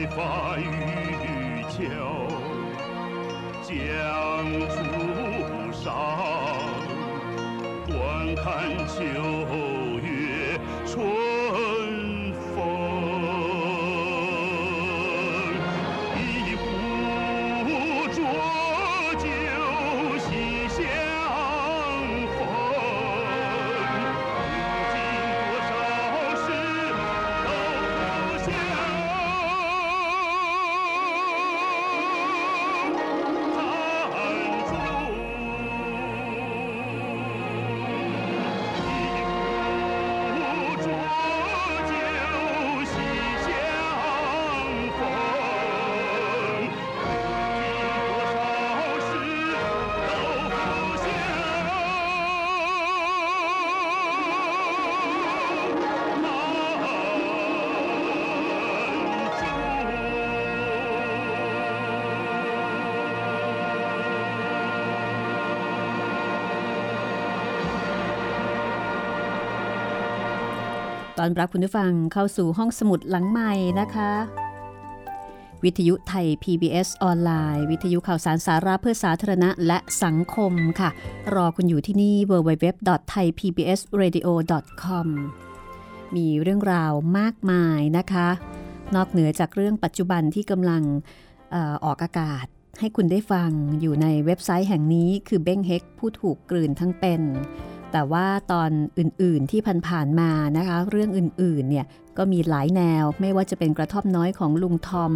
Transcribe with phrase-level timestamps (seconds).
[0.00, 1.90] 白发渔樵
[3.62, 5.92] 江渚上
[7.86, 9.69] 观看秋。
[71.22, 74.12] ตอนรับคุณผู้ฟังเข้าสู่ห้องสมุดหลังใหม่นะคะ
[75.64, 80.90] วิทยุไทย PBS ออนไลน์ วิทยุข่าวสารสาระเพื่อสาธารณะและสังคมค่ะ
[81.34, 85.06] รอคุณอยู่ที่นี่ www.thaipbsradio.com
[86.16, 88.28] มีเรื่องราวมากมายนะคะ
[88.94, 90.82] นอกเหนือจากเรื่องปัจจุบันที่กำลัง
[91.54, 92.46] อออกอากาศ
[92.80, 97.22] ให้คุณได้ฟังอยู่ในเว็บไซต์แห่งนี้คือเบ้งเฮกผู้ถูกกลืนทั้งเป็น
[97.92, 101.86] แต่ว่าตอนอื่นๆที่ผ่านๆมานะคะ เรื่องอื่นๆเนี่ย
[102.18, 105.12] ก็มีหลายแนวไม่ว่าจะเป็นกระท่อมน้อยของลุงทอม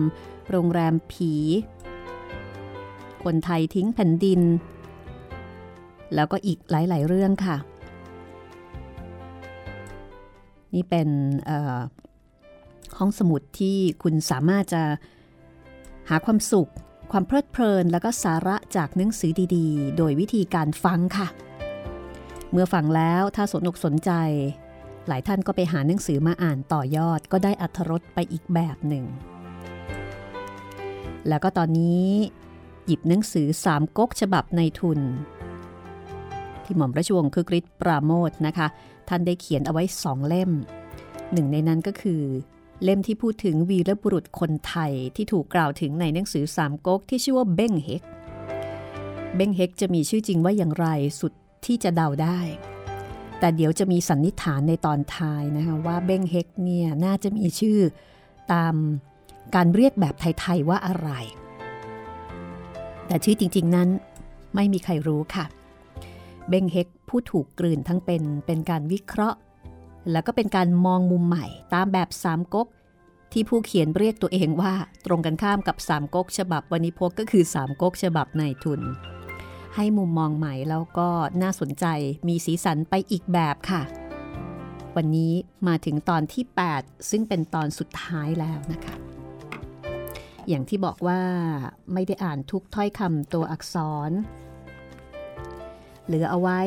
[0.51, 1.33] โรงแรมผี
[3.25, 4.41] คนไทยทิ้งแผ่นดิน
[6.15, 7.57] แล้วก็อีกหลายๆเรื่องค่ะ
[10.75, 11.09] นี่เป็น
[12.99, 14.83] ห้องสมุดที่คุณสามารถจะ
[16.09, 16.71] หาความสุข
[17.13, 21.29] ความเพลิดเพลิน แล้วก็สาระจากหนังสือดีๆ โดยวิธีการฟังค่ะ
[22.57, 24.11] เมื่อฟังแล้วถ้าสนอกสนใจ
[25.09, 29.05] หลายท่านก็ไปหาหนังสือมาอ่านต่อยอดก็ได้อัธรสไปอีกแบบหนึ่ง
[31.29, 32.07] แล้วก็ตอนนี้
[32.87, 35.01] หยิบหนังสือสามก๊กฉบับในทุน
[36.65, 38.67] ที่หม่อมราชวงศ์คือกริชปราโมทนะคะ
[39.09, 40.51] ท่านได้เขียนเอาไว้สองเล่ม
[41.33, 42.23] หนึ่งในนั้นก็คือ
[42.83, 48.03] เล่มที่พูดถึงวีรบุรุษคนไทยที่ถูกกล่าวถึงในหนังสือสามก๊กที่ชื่อว่าเบ้งเฮก
[49.37, 50.89] เบ้งเฮกจะมีชื่อจริงว่าอย่างไร
[51.21, 51.33] สุด
[51.67, 52.41] ที่จะเดาได้
[53.39, 57.79] แต่เดี๋ยวจะมีสันนิษฐานในตอนท้ายนะคะว่าเบ้งเฮกเนี่ยน่าจะมีชื่อ
[58.53, 58.75] ตาม
[59.55, 61.11] การเรียกแบบไทย ๆ ว่าอะไร
[63.07, 63.89] แต่ชื่อจริง ๆนั้น
[64.55, 65.45] ไม่มีใครรู้ค่ะ
[66.49, 69.39] เบ้งเฮกผู้ถูกกลืนทั้งเป็นเป็นการวิเคราะห์
[70.13, 72.69] แล้วก็เป็นการมองมุมใหม่ตามแบบสามก๊ก
[73.33, 74.75] ที่ผู้เขียนเรียกตัวเองว่า
[75.07, 78.81] ตรงกันข้ามกับสามก๊กฉบับวันิพกก็คือสามก๊กฉบับในทุน
[79.77, 81.09] ให้มุมมองใหม่แล้วก็
[81.43, 81.87] น่าสนใจ
[82.29, 83.83] มีสีสันไปอีกแบบค่ะ
[84.97, 85.33] วันนี้
[85.69, 86.45] มาถึงตอนที่
[86.77, 88.97] 8 ซึ่งเป็นตอนสุดท้ายแล้วนะคะ
[90.49, 91.21] อย่างที่บอกว่า
[91.93, 93.77] ไม่ได้อ่านทุกถ้อยคำตัวอักษ
[94.09, 94.11] ร
[96.07, 96.61] เหลือเอาไว้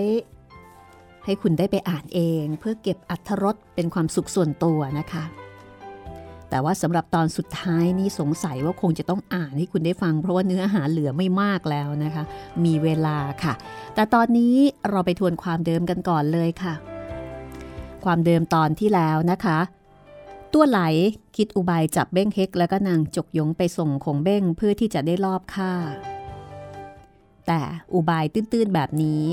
[1.26, 5.24] ให้คุณได้ไปอ่านเอง เพื่อเก็บอัธรสเป็นความสุขส่วนตัวนะคะ
[6.50, 12.24] แต่ว่าสำหรับตอนสุดท้ายนี่สงสัยว่าคงจะต้องอ่านให้คุณได้ฟัง เพราะว่าเนื้อหาเหลือไม่มากแล้วนะคะ
[12.66, 13.54] มีเวลาค่ะ
[13.96, 14.56] แต่ตอนนี้
[14.90, 16.74] เราไปทวนความเดิมกันก่อนเลยค่ะ
[18.06, 19.60] ความเดิมตอนที่แล้วนะคะ
[20.54, 20.80] ตัวไหล
[21.36, 25.72] คิดอุบายจับเบ้งเฮกแล้วก็นางจกยงไปส่งคงเบ้งเพื่อที่จะได้ลอบฆ่า
[27.48, 27.62] แต่
[27.94, 29.24] อุบายตื้นๆแบบนี้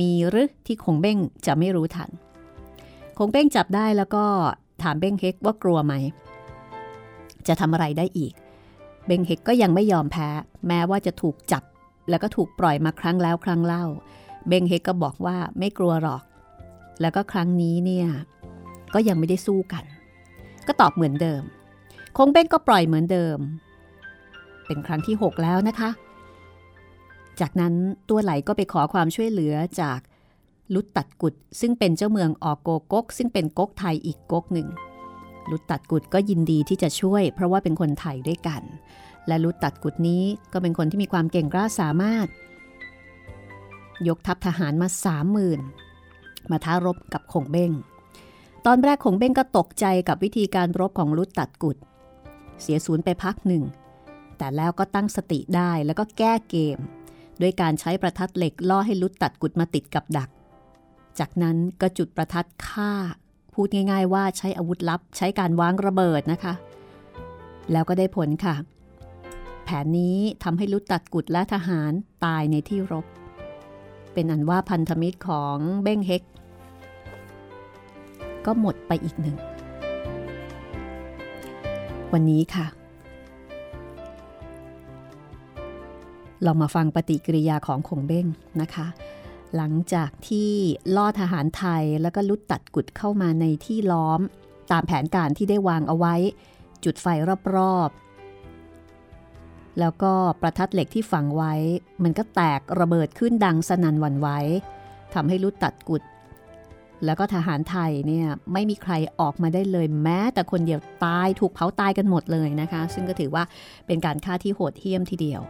[0.00, 2.10] มีหรือที่คงเบ้งจะไม่รู้ทัน
[3.18, 4.24] คงเบ้งจับได้แล้วก็
[4.82, 5.94] ถามเบ้งเฮกว่ากลัวไหม
[7.48, 8.32] จะทำอะไรได้อีก
[9.06, 10.28] เบงเฮกก็ยังไม่ยอมแพ้
[10.66, 11.62] แม้ว่าจะถูกจับ
[12.10, 13.84] แล้วก็ถูกปล่อยมาครั้งแล้วครั้งเล่า
[14.48, 16.22] เบงเฮกก็บอกว่าไม่กลัวหรอก
[17.00, 18.08] แล้วก็ครั้งนี้เนี่ย
[18.94, 19.84] ก็ยังไม่ได้สู้กัน
[20.66, 21.42] ก็ตอบเหมือนเดิม
[22.16, 23.38] คงเบ้งก็ปล่อยเหมือนเดิม
[24.66, 25.90] เป็นครั้งที่ 6 แล้วนะคะ
[27.40, 27.74] จากนั้น
[28.08, 29.98] ตัวไหลก็ไปขอความช่วยเหลือจาก
[30.74, 34.68] ลุตตัดกุดซึ่งเป็นเจ้าเมืองออกโกกก ซึ่งเป็นก๊กไทยอีกก๊กหนึ่ง
[35.50, 38.62] ลุตตัดกุดก็ยินดีที่จะช่วย เพราะว่าเป็นคนไทยด้วยกัน
[39.26, 42.26] และลุตตัดกุดนี้ก็เป็นคนที่มีความเก่งกล้าสามารถ
[44.08, 45.60] ยกทัพทหารมาสามหมื่น
[46.50, 47.72] มาท้ารบกับขงเบ้ง
[48.66, 51.76] ตอนแรกขงเบ้งก็ตกใจกับวิธีการรบของลุตตัดกุด
[52.62, 53.64] เสียศูนย์ไปพักหนึ่ง
[54.38, 56.78] แต่แล้วก็ตั้งสติได้แล้วก็แก้เกม
[57.40, 60.30] ด้วยการใช้ประทัดเหล็กล่อให้ลุตตัดกุดมาติดกับดัก
[61.18, 62.92] จากนั้นก็จุดประทัดฆ่า
[63.60, 66.54] พูดง่าย ๆ ว่าใช้อาวุธลับ ใช้การวางระเบิดนะคะ
[67.72, 68.54] แล้วก็ได้ผลค่ะ
[69.64, 71.92] แผนนี้ทำให้ลุตตัดกุดและทหาร
[72.24, 73.06] ตายในที่รบ
[74.12, 76.22] เป็นอันว่าพันธมิตรของเบ้งเฮก
[78.46, 79.36] ก็หมดไปอีกหนึ่ง
[82.12, 82.66] วันนี้ค่ะ
[86.44, 88.26] เรามาฟังปฏิกิริยาของคงเบ้ง
[88.60, 88.86] นะคะ
[89.56, 90.52] หลังจากที่
[90.96, 94.20] ล่อทหารไทยแล้วก็ลุดตัดกุดเข้ามาในที่ล้อม
[94.70, 96.14] ตามแผนการที่ได้วางเอาไว้
[96.84, 97.06] จุดไฟ
[97.54, 101.54] รอบๆ แล้วก็ประทัดเหล็กที่ฝังไว้
[102.02, 104.28] มันก็แตกระเบิดขึ้นดังสนั่นหวั่นไหว
[105.14, 106.02] ทำให้ลุดตัดกุด
[107.04, 113.44] แล้วก็ทหารไทยเนี่ยไม่มีใครออกมาได้เลยแม้แต่คนเดียวตายถูกเผาตายกันหมดเลยนะคะ ซึ่งก็ถือว่า
[113.86, 115.40] เป็นการฆ่าที่โหดเหี้ยมทีเดียว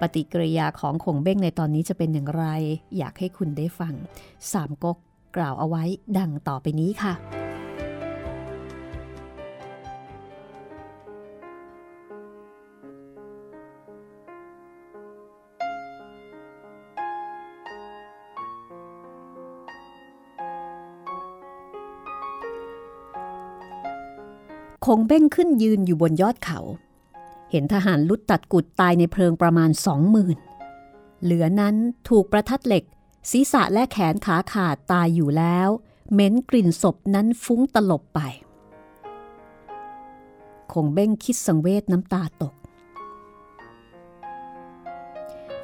[0.00, 2.44] ปฏิกิริยาของขงเบ้งในตอนนี้จะเป็นอย่างไร
[2.98, 3.94] อยากให้คุณได้ฟัง
[4.52, 4.98] สามก๊ก
[5.36, 5.84] กล่าวเอาไว้
[6.18, 7.43] ดังต่อไปนี้ค่ะ
[24.86, 26.60] คงเบ้งขึ้นยืนอยู่บนยอดเขา
[27.50, 30.38] เห็นทหารลุดตัดกุดตายในเพลิงประมาณสองหมื่น
[31.22, 31.76] เหลือนั้น
[32.08, 32.84] ถูกประทัดเหล็ก
[33.30, 35.68] ศีรษะและแขนขาขาดตายอยู่แล้ว
[36.12, 38.20] เหม็นกลิ่นศพนั้นฟุ้งตลบไป
[40.72, 42.54] คงเบ้งคิดสังเวชน้ำตาตก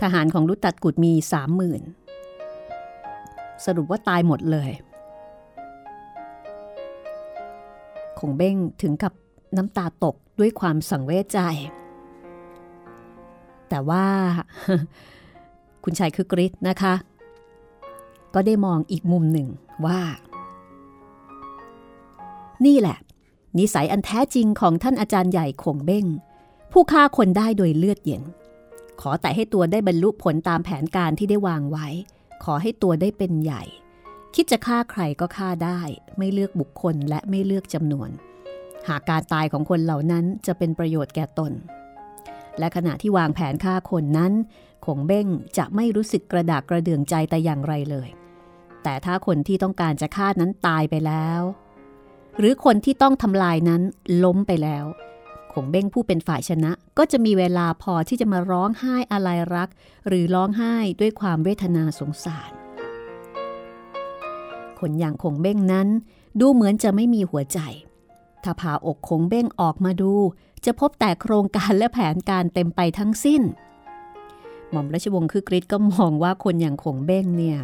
[0.00, 1.82] ทหารของลุดตัดกุดมีสามหมื่น
[3.64, 4.70] สรุปว่าตายหมดเลย
[8.18, 9.12] คงเบ้งถึงกับ
[9.56, 11.40] น้ำตาตกด้วยความสังเวชใจ
[13.68, 14.04] แต่ว่า
[15.84, 16.94] คุณชายคือกริชนะคะ
[18.34, 19.48] ก็ได้มองอีกมุมหนึ่ง
[19.86, 20.00] ว่า
[22.66, 22.98] นี่แหละ
[23.58, 26.06] นิสัยอันแท้จริงของท่านอาจารย์ใหญ่คงเบ้ง
[26.72, 28.22] ผู้ฆ่าคนได้โดยเลือดเย็น
[29.00, 31.86] ขอแต่ให้ตัวได้บรรลุผลตามแผนการที่ได้วางไว้
[32.44, 33.62] ขอให้ตัวได้เป็นใหญ่
[34.34, 35.80] คิดจะฆ่าใครก็ฆ่าได้
[36.18, 38.10] ไม่เลือกบุคคลและไม่เลือกจำนวน
[38.88, 41.52] หากการตายของคนเหล่านั้นจะเป็นประโยชน์แก่ตน
[42.58, 44.32] และขณะที่วางแผนฆ่าคนนั้น
[44.86, 45.26] คงเบ้ง
[45.58, 48.08] จะไม่รู้สึกกระดากกระเดื่องใจแต่อย่างไรเลย
[48.82, 51.42] แต่ถ้าคนที่ต้องการจะฆ่านั้นตายไปแล้ว
[52.38, 53.82] หรือคนที่ต้องทำลายนั้น
[54.24, 54.84] ล้มไปแล้ว
[55.52, 59.68] คงเบ้งผู้เป็นฝ่ายชนะก็จะมีเวลาพอที่จะมาร้องไห้อะไรรัก
[60.08, 62.50] หรือร้องไห้ด้วยความเวทนาสงสาร
[64.80, 65.88] คนอย่างคงเบ้งนั้น
[66.40, 67.58] ดูเหมือนจะไม่มีหัวใจ
[68.44, 70.12] ถ้าพาอกคงเบ้งออกมาดู
[70.64, 73.42] จะพบแต่โครงการและแผนการเต็มไปทั้งสิ้น
[74.70, 77.58] หม่อมราชวงศ์คือกริชก็มองว่าคนอย่างคงเบ้งเนี่ย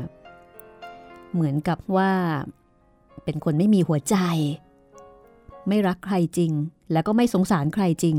[1.33, 2.13] เหมือนกับว่า
[3.25, 4.17] เป็นคนไม่มีหัวใจ
[5.69, 6.53] ไม่รักใครจริง
[6.93, 8.17] แล้วก็ไม่สงสารใครจริง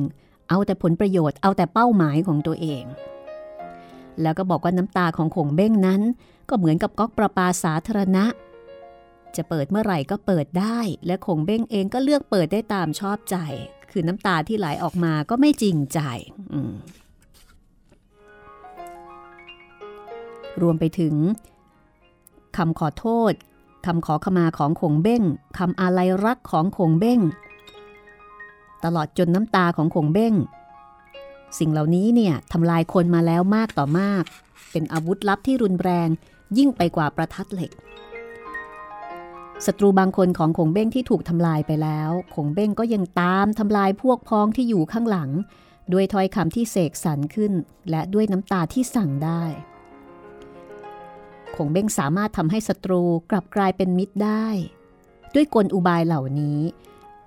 [0.49, 2.83] เอาแต่ผลประโยชน์เอาแต่เป้าหมายของตัวเอง
[4.21, 6.01] แล้วก็บอกว่าน้ำตาของคงเบ้งนั้น
[6.49, 8.25] ก็เหมือนกับก๊อกประปาสาธารณะ
[9.37, 13.37] จะเปิดเมื่อไหร่ก็เปิดได้ และคงเบ้งเองก็เลือกเปิดได้ตามชอบใจ
[13.91, 15.99] คือน้ำตาที่ไหลออกมาก็ไม่จริงใจ
[20.61, 21.15] รวมไปถึง
[22.57, 23.33] คำขอโทษ
[23.85, 25.23] คำขอขมาของคงเบ้ง
[25.57, 27.19] คำอาลัยรักของคงเบ้ง
[28.83, 30.33] ตลอดจนน้ำตาของขงเบ้ง
[31.59, 34.23] สิ่งเหล่านี้เนี่ยทำลายคนมาแล้วมากต่อมาก
[34.71, 36.07] เป็นอาวุธลับที่รุนแรง
[36.57, 37.71] ยิ่งไปกว่าประทัดเหล็ก
[39.65, 45.29] ศัตรูบางคนของขงเบ้งที่ถูกทำลายไปแล้วขงเบ้งก็ยังตามทำลายพวกพ้องที่อยู่ข้างหลัง
[45.93, 47.53] ด้วยถ้อยคำที่เสกสรรขึ้น
[47.89, 49.43] และด้วยน้ำตาที่สั่งได้
[51.55, 54.47] ขงเบ้งสามารถทำให้ศัตรูกลับกลายเป็นมิตรได้
[55.35, 56.59] ด้วยกลอุบายเหล่านี้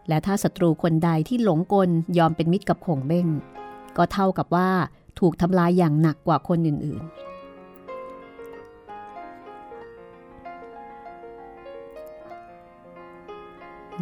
[0.09, 3.27] และถ้าศัตรูคนใดที่หลงกลยอมเป็นมิตรกับขงเบ้ง
[3.97, 4.71] ก็เท่ากับว่า
[5.21, 7.30] ถูกทำลายอย่างหนักกว่าคนอื่นๆ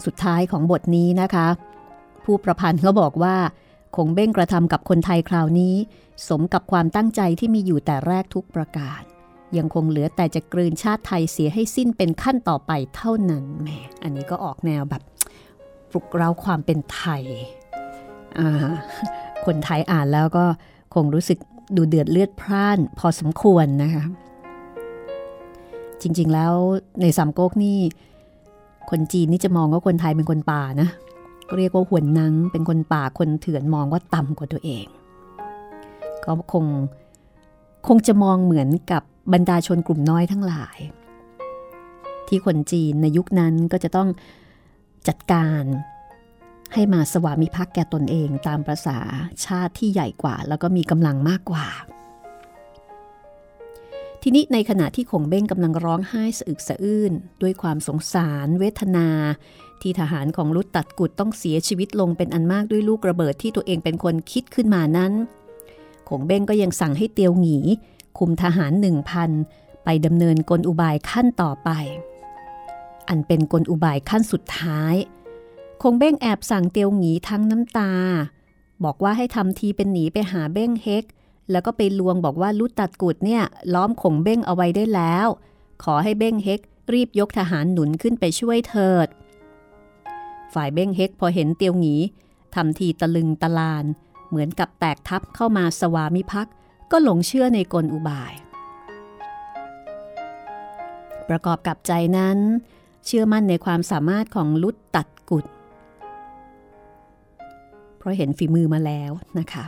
[0.07, 1.49] สุดท้ายของบทนี้นะคะ
[2.25, 3.37] ผู้ประพันธ์เขาบอกว่า
[3.97, 5.75] คงเบ้งกระทำกับคนไทยคราวนี้
[6.29, 9.01] สมกับความตั้งใจที่มีอยู่แต่แรกทุกประการ
[9.57, 13.69] ยังคงเหลือแต่จะกลืนชาติไทยเสียให้สิ้นเป็นขั้นต่อไปเท่านั้นแหม
[14.03, 15.03] อันนี้ก็ออกแนวแบบ
[15.91, 17.23] ปลุกเร้าความเป็นไทย
[19.47, 20.45] คนไทยอ่านแล้วก็
[20.95, 21.39] คงรู้สึก
[21.77, 24.05] ดูเดือดเลือดพร่านพอสมควรนะคะ
[26.03, 26.55] จริงๆแล้ว
[27.01, 27.79] ในสามก๊กนี่
[28.91, 30.89] คนจีนนี่จะมองว่าคนไทยเป็นคนป่านะ
[31.49, 34.87] ก็เรียกว่าหวนนังเป็นคนป่าคนเถื่อนมองว่าต่ำกว่าตัวเอง
[36.25, 36.65] ก็คง
[37.87, 39.03] คงจะมองเหมือนกับ
[39.33, 40.79] บรรดาชนกลุ่มน้อยทั้งหลาย
[42.29, 44.09] ที่คนจีนในยุคนั้นก็จะต้อง
[45.09, 45.63] จัดการ
[46.75, 48.99] ให้มาสวามิภักดิ์แก่ตนเองตามประษา
[49.47, 51.67] ชาติที่ใหญ่กว่า แล้วก็มีกำลังมากกว่า
[54.23, 59.09] ทีนี้ในขณะที่ขงเบ้งกำลังร้องไห้สะอึกสะอื้นด้วยความสงสารเวทนา
[59.81, 65.13] ที่ทหารของลุดตัดกุดต้องเสียชีวิตลงเป็นอันมากด้วยลูกระเบิดที่ตัวเองเป็นคนคิดขึ้นมานั้น
[66.09, 67.59] ขงเบ้งก็ยังสั่งให้เตียวหงี
[68.19, 69.31] คุมทหารหนึ่งพัน
[69.85, 71.71] ไปดำเนินกลอุบายขั้นต่อไป
[73.09, 74.95] อันเป็นกลอุบายขั้นสุดท้าย
[75.83, 77.93] คงเบ้งแอบสั่งเตียวหงีทั้งน้ำตา
[78.85, 81.05] บอกว่าให้ทำทีเป็นหนีไปหาเบ้งเฮก
[81.51, 83.43] แล้วก็ไปลวงบอกว่าลุตัดกุดเนี่ย
[83.75, 85.27] ล้อมขงเบ้งเอาไว้ได้แล้ว
[85.85, 86.61] ขอให้เบ้งเฮก
[86.93, 89.09] รีบยกทหารหนุนขึ้นไปช่วยเถิด
[90.55, 91.97] ฝ่ายเบ้งเฮกพอเห็นเตียวหงี
[92.55, 93.85] ทำทีตะลึงตะลาน
[94.29, 96.55] เหมือนกับแตกทับเข้ามาสวามิภักดิ์
[96.91, 98.33] ก็หลงเชื่อในกลอุบาย
[101.29, 102.39] ประกอบกับใจนั้น
[103.07, 105.47] เชื่อมั่นในความสามารถของลุดตัดกุด
[107.99, 109.65] เพราะเห็นฝีมือมาแล้วนะคะ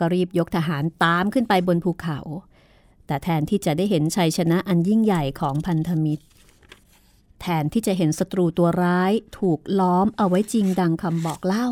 [0.00, 2.18] ก็รีบยกทหารตามขึ้นไปบนภูเขา
[3.06, 6.24] แต่แทนที่จะได้เห็นชัยชนะอันยิ่งใหญ่ของพันธมิตร
[7.40, 11.68] แทนที่จะเห็นศัตรูตัวร้ายถูกล้อมเอาไว้จริงดังคำบอกเล่า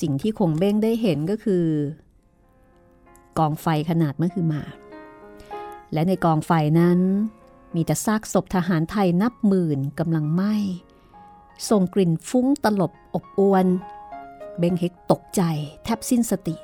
[0.00, 1.64] สิ่งที่คงเบ้งได้เห็นก็คือ
[3.38, 4.62] กองไฟขนาดเมื่อคือมา
[5.92, 7.00] และในกองไฟนั้น
[7.74, 10.54] มีแต่ซากศพทหารไทยนับหมื่นกำลังไหม้
[11.70, 13.66] ส่งกลิ่นฟุ้งตลบอบอวน
[14.58, 15.42] เบงเฮกตกใจ
[15.84, 16.56] แทบสิ้นสติ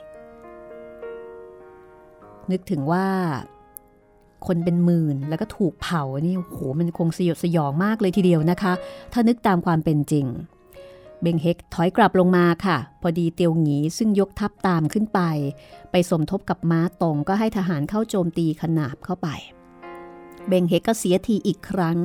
[2.50, 3.06] นึกถึงว่า
[4.46, 8.72] คนเป็นหมื่นแล้วก็ถูกเผานี่โหมันคงสยดสยองมากเลยทีเดียวนะคะ
[9.12, 10.26] ถ้านึกตามความเป็นจริง
[11.22, 15.20] เบงเฮกถอยกลับลงมาค่ะ พอดีเตียวหงีซึ่งยกทัพตามขึ้นไป
[15.90, 19.28] ไปสมทบกับม้าตรงก็ให้ทหารเข้าโจมตีขนาบเข้าไป
[20.48, 21.98] เบงเฮกก็เสียทีอีกครั้ง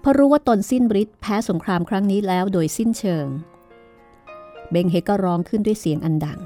[0.00, 3.26] เพราะรู้ว่าตนสิ้นฤทธิ์แพ้สงครามครั้งนี้แล้วโดยสิ้นเชิง
[4.70, 6.38] เบงเฮกก็ร้องขึ้นด้วยเสียงอันดัง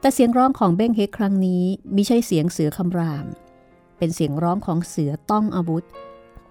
[0.00, 1.64] แต่เสียงร้องของเบ้งเฮกครั้งนี้
[1.94, 3.26] มิใช่เสียงเสือคำราม
[3.98, 5.84] เป็นเสียงร้องของเสือต้องอาวุธ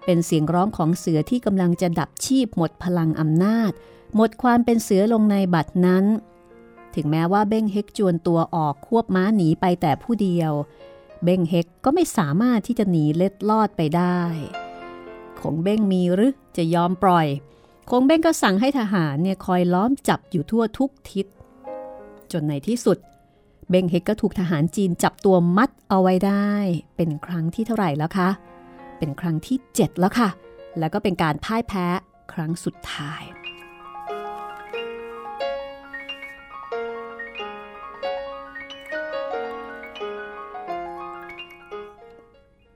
[0.06, 3.72] เป็นเสียงร้องของเสือที่กำลังจะดับชีพหมดพลังอำนาจ
[4.16, 6.06] หมดความเป็นเสือลงในบัดนั้น
[6.96, 10.52] ถึงแม้ว่าเบ้งเฮกจวนตัวออกควบม้าหนีไปแต่ผู้เดียว
[11.24, 14.22] เบ้งเฮกก็ไม่สามารถที่จะหนีเล็ดลอดไปได้
[15.42, 17.28] คงเบ้งมีหรือจะยอมปล่อย
[17.90, 21.26] คงเบ้งก็สั่งให้ทหารเนี่ยคอยล้อมจับอยู่ทั่วทุกทิศ
[22.32, 22.98] จนในที่สุด
[23.70, 26.52] เบงเฮกก็ถูกทหารจีนจับตัวมัดเอาไว้ได้
[26.96, 28.30] เป็นครั้งที่เท่าไหร่แล้วคะ
[28.98, 30.30] เป็นครั้งที่ 7 แล้วค่ะ
[30.80, 31.86] แล้วก็เป็นการพ่ายแพ้
[32.34, 33.24] ครั้งสุดท้าย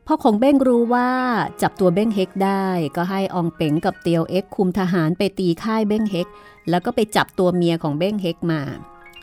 [0.08, 1.10] พ่อของเบ้งรู้ว่า
[1.62, 6.28] จับตัวเบ้งเฮกได้ก็ให้อองเป๋งกับเตียวเอ็กคุมทหารไปตีค่ายเบ้งเฮก
[6.70, 8.62] แล้วก็ไปจับตัวเมียของเบ้งเฮกมา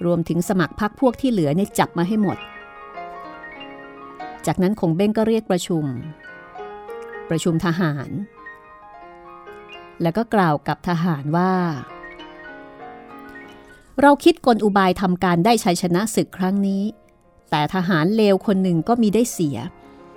[0.04, 2.38] รวมถึงสมัครพรรคพวกที่เหลือเนี่ยจับมาให้หมด
[4.46, 5.84] จากนั้นคงเบ้งก็เรียกประชุม
[7.30, 8.10] ประชุมทหาร
[10.02, 11.52] แล้วก็กล่าวกับทหารว่า
[14.00, 16.82] เราคิดกลอุบายทำการได้ชัยชนะศึกครั้งนี้
[17.50, 19.58] แต่ทหารเลวคนหนึ่งก็มีได้เสีย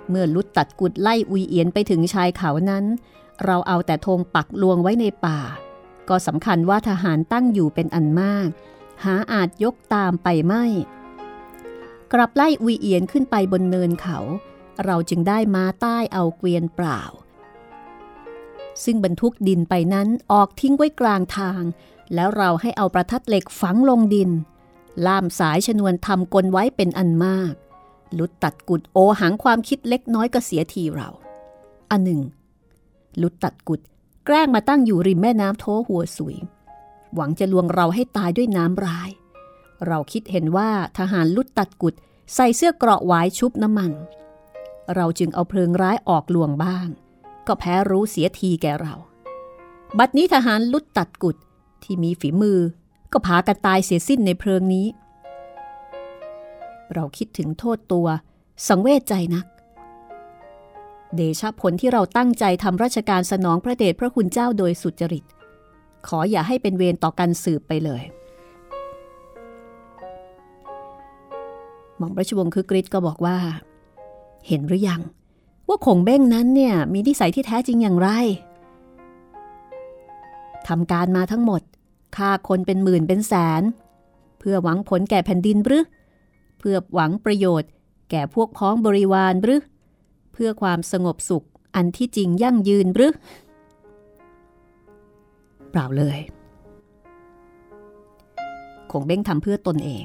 [0.08, 2.84] เมื่อลุดตัดกุดไล่อุยเอียนไปถึงชายเขานั้น
[3.44, 5.40] เราเอาแต่ธงปักลวงไว้ในป่า
[6.08, 8.48] ก็สำคัญว่าทหารตั้งอยู่เป็นอันมาก
[9.02, 10.64] หาอาจยกตามไปไม่
[12.12, 14.18] กลับไล่อุยเอียนขึ้นไปบนเนินเขา
[14.84, 17.02] เราจึงได้มาใต้เอาเกวียนเปล่า
[18.84, 21.62] ซึ่งบรรทุกดินไปนั้นออกทิ้งไว้กลางทาง
[22.14, 24.30] แล้วเราให้เอาประทัดเหล็กฝังลงดิน
[25.06, 27.54] ล่ามสายชนวนทำกลไว้เป็นอันมาก
[28.18, 31.08] ลุดตัดกุดโอหังความคิดเล็กน้อยก็เสียทีเรา
[31.90, 32.20] อันหนึ่ง
[33.22, 33.80] ลุดตัดกุด
[34.26, 36.36] แกล้งมาตั้งอยู่ริมแม่น้ำโทหัวสุย
[37.14, 39.10] หวังจะลวงเราให้ตายด้วยน้ำร้าย
[39.86, 41.94] เราคิดเห็นว่าทหารลุดตัดกุด
[42.34, 43.92] ใส่เสื้อเกราะหวายชุบน้ำมัน
[44.94, 46.88] เราจึงเอาเพลิงร้ายออกลวงบ้าง
[47.46, 48.94] ก็แพ้รู้เสียทีแก่เรา
[49.98, 51.36] บัดนี้ทหารลุดตัดกุด
[51.82, 52.58] ที่มีฝีมือ
[53.12, 54.86] ก็พากันตายเสียสิ้นในเพลิงนี้
[56.94, 58.06] เราคิดถึงโทษตัว
[58.68, 59.46] สังเวชใจนัก
[61.16, 65.24] เดชะผลที่เราตั้งใจทำราชการสนองพระเดชพระคุณเจ้าโดยสุจริต
[66.08, 68.02] ขออย่าให้เป็นเวรต่อกันสืบไปเลย
[71.98, 73.36] หม่อมราชวงศ์คือกริชก็บอกว่า
[74.46, 75.00] เห็นหรือยัง
[75.68, 78.08] ว่าคงเบ้งนั้นเนี่ยมีนิสัยที่แท้จริงอย่างไร
[80.68, 81.62] ทำการมาทั้งหมด
[82.16, 83.62] ฆ่าคนเป็นหมื่นเป็นแสน
[84.38, 85.84] เพื่อหวังผลแก่แผ่นดินหรือ
[86.58, 87.70] เพื่อหวังประโยชน์
[88.10, 89.60] แก่พวกพ้องบริวารหรือ
[90.32, 93.12] เพื่อความสงบสุขอันที่จริงยั่งยืนหรือ
[95.74, 96.18] เปล่าเลย
[98.90, 100.04] คงเบ้งทำเพื่อตนเอง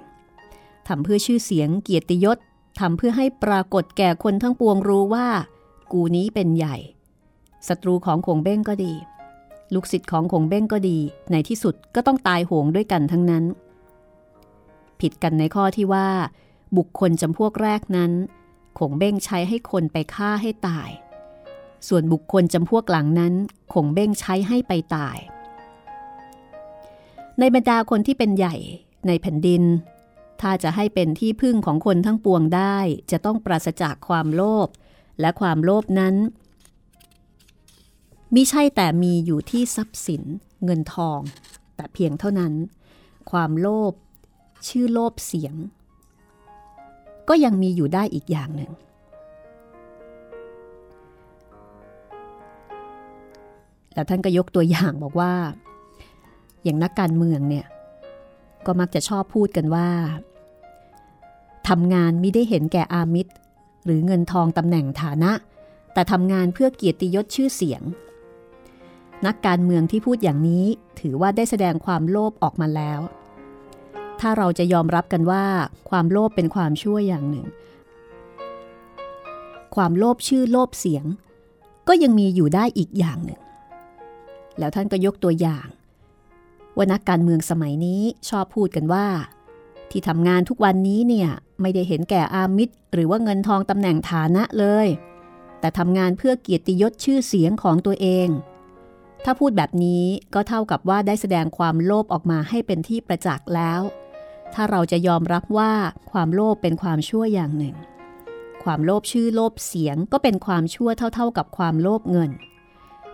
[0.87, 2.37] ทำเพื่อชื่อเสียงเกียรติยศ
[2.79, 5.27] ทำเพื่อให้ปรากฏแก่คนทั้งปวงรู้ว่า
[5.91, 6.77] กูนี้เป็นใหญ่
[7.67, 8.93] ศัตรูของคงเบ้งก็ดี
[9.73, 10.97] ลูกศิษย์ของคงเบ้งก็ดี
[11.31, 13.43] ในที่สุดก็ต้องตายโหงด้วยกันทั้งนั้น
[15.01, 16.07] ผิดกันในข้อที่ว่า
[16.77, 18.11] บุคคลจำพวกแรกนั้น
[18.79, 20.89] คงเบ้งใช้ให้คนไปฆ่าให้ตาย
[21.87, 23.33] ส่วนบุคคลจำพวกหลังนั้น
[23.73, 25.17] คงเบ้งใช้ให้ไปตาย
[27.39, 28.55] ในบรรดาคนที่เป็นใหญ่
[29.07, 29.63] ในแผ่นดิน
[30.41, 32.77] ถ้าจะให้เป็นที่พึ่งของคนทั้งปวงได้
[33.11, 34.67] จะต้องปราศจากความโลภ
[35.19, 36.15] และความโลภนั้น
[38.33, 40.23] มิใช่แต่มีอยู่ที่ทรัพย์สิน
[40.63, 41.19] เงินทอง
[41.75, 42.53] แต่เพียงเท่านั้น
[43.31, 43.93] ความโลภ
[44.67, 45.55] ชื่อโลภเสียง
[47.29, 48.71] ก็ยังมีอยู่ได้อีกอย่างหนึ่ง
[53.93, 55.33] แล้วท่านก็ยกตัวอย่างบอกว่า
[56.63, 57.65] อย่างนักการเมืองเนี่ย
[58.65, 59.89] ก็มักจะชอบพูดกันว่า
[61.69, 63.33] ทำงานมิได้เห็นแก่อามิตร
[63.85, 65.31] หรือเงินทองตำแหน่งฐานะ
[65.93, 67.81] แต่ทำงานเพื่อเกียรติยศชื่อเสียง
[69.25, 70.65] นักการเมืองที่พูดอย่างนี้
[70.99, 72.99] ถือว่าได้แสดงความโลภออกมาแล้ว
[74.19, 75.45] ถ้าเราจะยอมรับกันว่า
[75.89, 77.47] ความโลภเป็นความชั่วอย่างหนึ่ง
[79.75, 81.05] ความโลภชื่อโลภเสียง
[81.87, 83.41] ก็ยังมีอยู่ได้อีกอย่างหนึ่ง
[84.59, 85.67] แล้วท่านก็ยกตัวอย่าง
[86.79, 89.07] ว่านักการเมืองสมัยนี้ชอบพูดกันว่า
[89.91, 91.29] ที่ทำงานทุกวันนี้เนี่ย
[91.61, 94.87] ไม่ได้เห็นแก่อามิตร หรือว่าเงินทองตำแหน่งฐานะเลย
[95.59, 98.27] แต่ทำงานเพื่อเกียรติยศชื่อเสียงของตัวเอง
[99.23, 103.81] ถ้าพูดแบบนี้ก็เท่ากับว่าได้แสดงความโลภออกมาให้เป็นที่ประจักษ์แล้ว
[104.53, 105.73] ถ้าเราจะยอมรับว่า
[106.11, 107.75] ความโลภเป็นความชั่วอย่างหนึ่ง
[108.63, 112.31] ความโลภชื่อโลภเสียงก็เป็นความชั่วเท่า ๆกับความโลภเงิน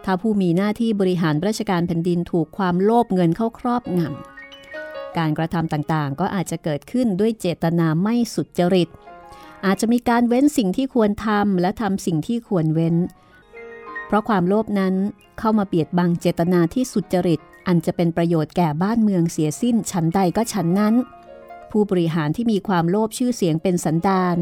[0.06, 8.90] ถ้าผู้มีหน้าที่บริหารราชการแผ่นดินถูกความโลภเงินเข้าครอบงำการกระทำต่างๆ ก็อาจจะเกิดขึ้นด้วยเจตนาไม่สุจริต
[9.66, 12.96] อาจจะมีการเว้นสิ่งที่ควรทำและทำสิ่งที่ควรเว้น
[14.08, 14.94] เพราะความโลภนั้น
[15.40, 20.96] เข้ามาเบียดบังเจตนาที่สุจริต อันจะเป็นประโยชน์แก่บ้านเมืองเสียสิ้นชั้นใดก็ชั้นนั้น
[21.72, 24.36] ผู้บริหารที่มีความโลภชื่อเสียงเป็นสันดาน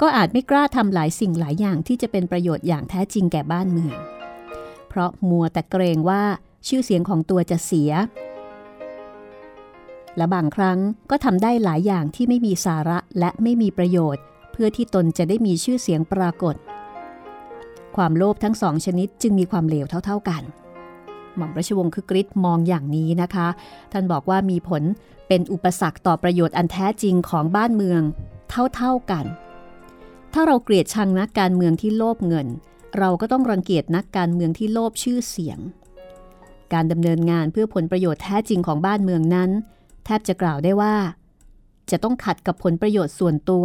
[0.00, 3.96] ก็อาจไม่กล้าทำหลายสิ่งหลายอย่างที่จะเป็นประโยชน์อย่างแท้จริงแก่บ้านเมือง
[4.98, 6.22] ราะมัวแต่เกรงว่า
[6.68, 7.92] ชื่อเสียงของตัวจะเสีย
[10.16, 10.78] และบางครั้ง
[11.10, 16.54] ก็ทำได้หลายอย่างที่ไม่มีสาระและไม่มีประโยชน์ เพื่อที่ตนจะได้มีชื่อเสียงปรากฏ
[17.96, 20.42] ความโลภทั้งสองชนิดจึงมีความเลวเท่า ๆกัน
[21.36, 23.48] หม่อมราชวงศ์คือกริชมองอย่างนี้นะคะ
[23.92, 24.82] ท่านบอกว่ามีผล
[25.28, 28.02] เป็นอุปสรรคต่อประโยชน์อันแท้จริงของบ้านเมือง
[28.76, 29.24] เท่าๆกัน
[30.32, 32.46] ถ้าเราเกลียดชังนักการเมืองที่โลภเงิน
[32.98, 35.58] เราก็ต้องรังเกียจนักการเมืองที่โลภชื่อเสียง
[36.72, 39.50] การดำเนินงานเพื่อผลประโยชน์แท้จริงของบ้านเมืองนั้น
[40.04, 40.94] แทบจะกล่าวได้ว่า
[41.90, 43.64] จะต้องขัดกับผลประโยชน์ส่วนตัว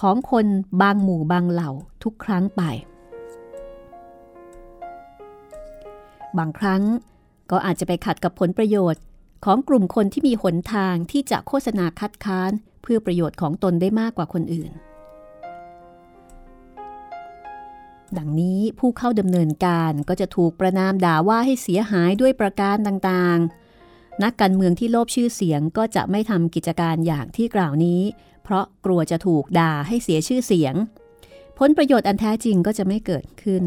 [0.00, 0.46] ของคน
[0.82, 1.70] บางหมู่บางเหล่า
[2.02, 2.62] ทุกครั้งไป
[6.38, 6.82] บางครั้ง
[7.50, 9.02] ก็อาจจะไปขัดกับผลประโยชน์
[9.44, 12.50] ของกลุ่มคนที่มีหนทางที่จะโฆษณาคัดค้าน
[12.82, 14.72] เพื่อประโยชน์ของตนได้มากกว่าคนอื่น
[18.18, 28.00] ดังนี้ผู้เข้าดำเนินการก็จะถูกประนามด่าว่าให้เสียหายด้วยประการต่างๆ นักการเมืองที่โลภชื่อเสียงก็จะไม่ทำกิจการอย่างที่กล่าวนี้
[28.44, 30.74] เพราะกลัวจะถูกด่าให้เสียชื่อเสียง
[31.58, 33.64] ผลประโยชน์อันแท้จริงก็จะไม่เกิดขึ้น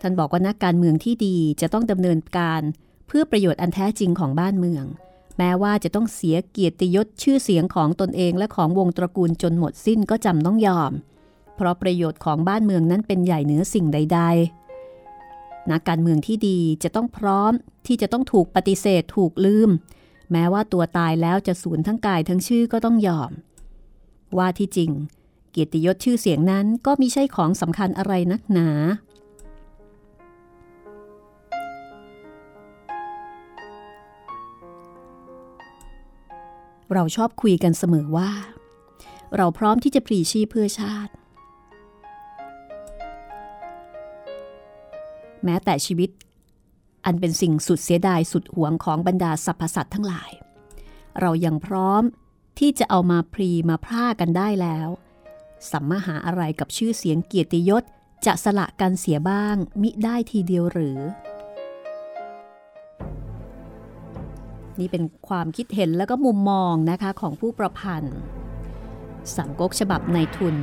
[0.00, 2.62] ท่านบอกว่านักการเมืองที่ดีจะต้องดำเนินการ
[3.06, 4.84] เพื่อประโยชน์อันแท้จริงของบ้านเมือง
[5.38, 10.92] แม้ว่าจะต้องเสียเกียรติยศชื่อเสียงของตนเองและของวงตระกูลจนหมดสิ้นก็จำต้องยอม
[11.58, 14.20] เพราะประโยชน์ของบ้านเมืองนั้นเป็นใหญ่เหนือสิ่งใด
[14.96, 17.52] ๆ นักการเมืองที่ดีจะต้องพร้อม
[17.86, 19.70] ที่จะต้องถูกปฏิเสธถูกลืม
[20.32, 23.30] แม้ว่าตัวตายแล้วจะสูญทั้งกายทั้งชื่อก็ต้องยอม
[24.38, 24.90] ว่าที่จริง
[25.50, 28.70] เกียรติยศชื่อเสียงนั้นก็มิใช่ของสำคัญอะไรนักหนา
[36.94, 38.30] เราชอบคุยกันเสมอว่า
[39.36, 41.12] เราพร้อมที่จะพลีชีพเพื่อชาติ
[45.44, 46.10] แม้แต่ชีวิต
[47.04, 50.30] อันเป็นสิ่งสุดเสียดายสุดหวงของบรรดาสรรพสัตว์ทั้งหลาย
[51.20, 52.02] เรายังพร้อม
[52.58, 54.88] ที่จะเอามาพรีมาพร่ากันได้แล้ว
[55.70, 57.82] สัมมาหาอะไรกับชื่อเสียงเกียรติยศ
[58.26, 60.98] จะสละกันเสียบ้างมิได้ทีเดียวหรือ
[64.78, 68.18] นี่เป็นความคิดเห็นแล้วก็มุมมองนะคะของผู้ประพันธ์
[69.34, 70.56] สามก๊กฉบับในทุน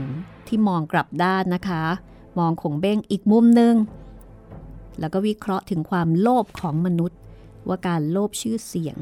[0.47, 1.83] ที่มองกลับด้านนะคะ
[2.39, 3.75] มองขงเบ้งอีกมุมหนึ่ง
[4.99, 7.19] แล้วก็วิเคราะห์ถึงความโลภของมนุษย์
[7.67, 8.97] ว่าการโลภชื่อเสียง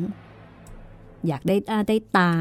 [1.28, 2.34] อยากได้อาได้ตา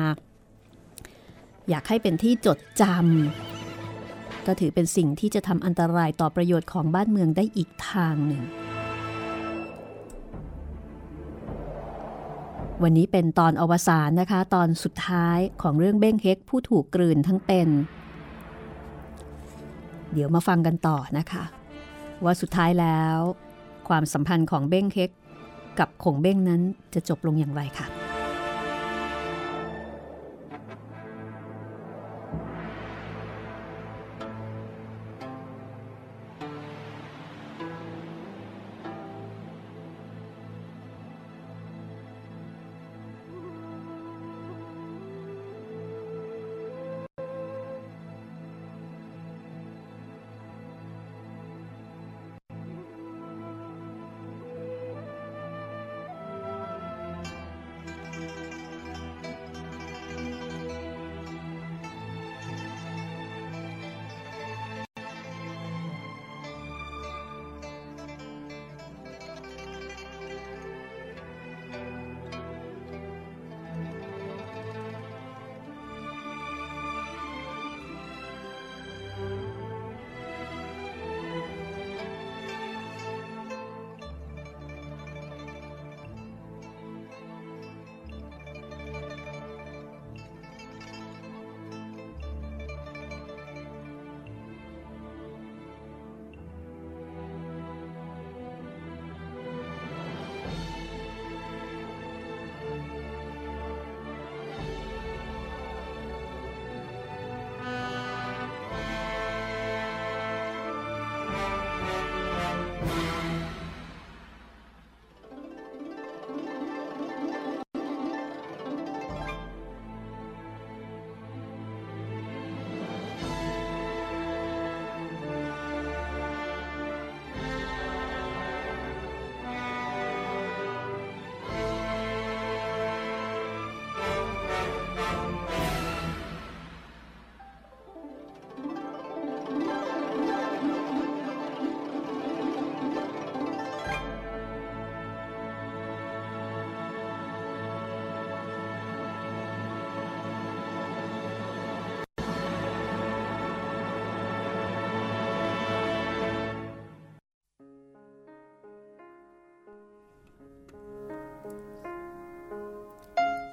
[1.68, 8.42] อยากให้เป็นที่จดจำก็ถือเป็นสิ่งที่จะทำอันตรายต่อประโยชน์ของบ้านเมืองได้อีกทางหนึ่ง
[12.82, 17.68] วันนี้เป็นตอนอวสานนะคะ ตอนสุดท้ายของเรื่องเบ้งเฮกผู้ถูกกลืนทั้งเป็น
[20.12, 21.44] เดี๋ยวมาฟังกันต่อนะคะ
[22.24, 23.18] ว่าสุดท้ายแล้ว
[23.88, 25.10] ความสัมพันธ์ของเบ้งเค็ก
[25.78, 26.62] กับขงเบ้งนั้น
[26.94, 27.86] จะจบลงอย่างไรค่ะ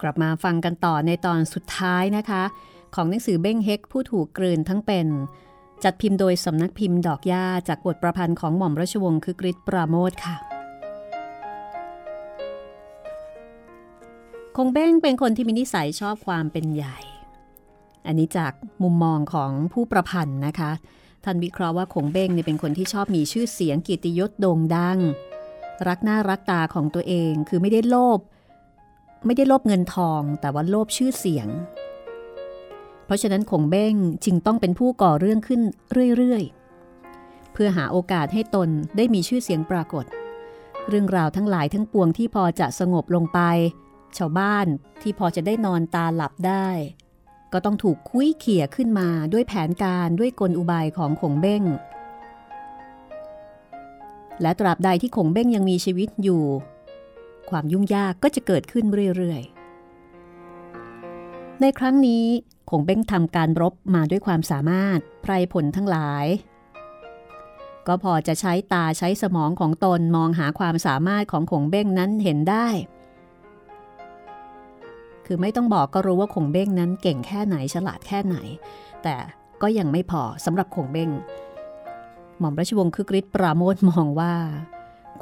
[0.01, 2.43] กลับมาฟังกันต่อในตอนสุดท้ายนะคะ
[2.95, 5.07] ของหนังสือเบ้งเฮกผู้ถูกกลืนทั้งเป็น
[5.83, 10.35] จัดพิมพ์โดยสำนักพิมพ์ดอกย่าจากบทประพันธ์ของหม่อมราชวงศ์คึกฤทธิ์ปราโมทค่ะ
[14.57, 16.97] คงเบ้งเป็นคนที่มีนิสัยชอบความเป็นใหญ่
[18.07, 20.71] อันนี้จากมุมมองของผู้ประพันธ์นะคะ
[21.23, 24.99] ท่านวิเคราะห์ว่าคงเบ้งเนี่ยเป็นคนที่ชอบมีชื่อเสียงกียรติยศโด่งดัง
[25.88, 28.19] รักหน้ารักตาของตัวเองคือไม่ได้โลภ
[29.25, 31.47] ไม่ได้โลภเงินทองแต่ว่าโลภชื่อเสียง
[33.05, 35.62] เพราะฉะนั้นคงเบ้งจึงต้องเป็นผู้ก่อเรื่องขึ้น
[36.17, 40.05] เรื่อยๆ เพื่อหาโอกาสให้ตนได้มีชื่อเสียงปรากฏ
[40.88, 43.39] เรื่องราวทั้งหลายทั้งปวงที่พอจะสงบลงไป
[44.17, 44.67] ชาวบ้าน
[45.01, 46.67] ที่พอจะได้นอนตาหลับได้
[47.53, 51.63] ก็ต้องถูกคุยเขี่ยขึ้นมาด้วยแผนการด้วยกลอุบายของขงเบ้ง
[54.41, 56.43] และตราบใดที่ขงเบ้งยังมีชีวิตอยู่
[57.51, 58.85] ความยุ่งยากก็จะเกิดขึ้น
[59.17, 62.25] เรื่อยๆ ในครั้งนี้
[62.69, 66.25] ขงเบ้งทำการรบมาด้วยความสามารถไพรผลทั้งหลาย
[67.88, 72.67] ก็พอจะใช้ตาใช้สมองของตนมองหาความสามารถของขงเบ้งนั้นเห็นได้
[75.25, 78.38] คือไม่ต้องบอกก็รู้ว่าคงเบ้งนั้นเก่งแค่ไหนฉลาดแค่ไหน
[79.03, 79.15] แต่
[79.62, 81.09] ก็ยังไม่พอสำหรับคงเบ้ง
[82.39, 84.33] หม่อมราชวงศ์คึกฤทธิ์ปราโมทมองว่า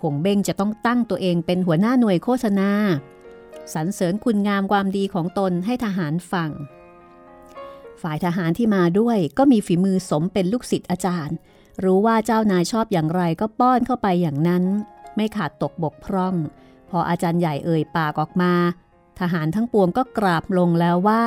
[0.01, 2.71] คงเบ้งจะต้องตั้งตัวเองเป็นหัวหน้าหน่วยโฆษณา
[3.73, 6.49] สรรเสริญคุณงามความดีของตนให้ทหารฟัง
[8.01, 11.37] ฝ่ายทหารที่มาด้วยก็มีฝีมือสมเป็นลูกศิษย์อาจารย์
[11.83, 14.63] รู้ว่าเจ้านายชอบอย่างไรก็ป้อนเข้าไปอย่างนั้น
[15.15, 16.35] ไม่ขาดตกบกพร่อง
[16.89, 18.53] พออาจารย์ใหญ่เอ่ยปากออกมา
[19.19, 21.23] ทหารทั้งปวงก็กราบลงแล้วว่า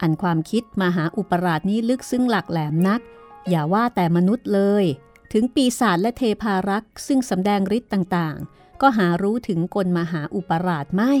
[0.00, 3.00] อันความคิดมาหาอุปราชนี้ลึกซึ่งหลักแหลมนัก
[3.48, 4.84] อย่าว่าแต่มนุษย์เลย
[5.32, 11.12] ถึงปีศาจและเทพารักษ์ซึ่งสำแดงฤทธิ์ต่างๆ ก็หารู้ถึงกลมหาอุปราชไม่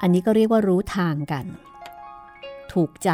[0.00, 1.46] อันนี้ก็เรียกว่ารู้ทางกัน
[2.72, 3.10] ถูกใจ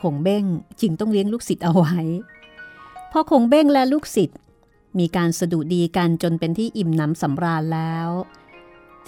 [0.00, 0.44] คงเบ้ง
[0.80, 1.98] จึงต้องเลี้ยงลูกศิษย์เอาไว้
[3.12, 4.38] พอคงเบ้งและลูกศิษย์
[4.98, 8.08] มีการสะดุดีกันจนเป็นที่อิ่มหนำสำราญแล้ว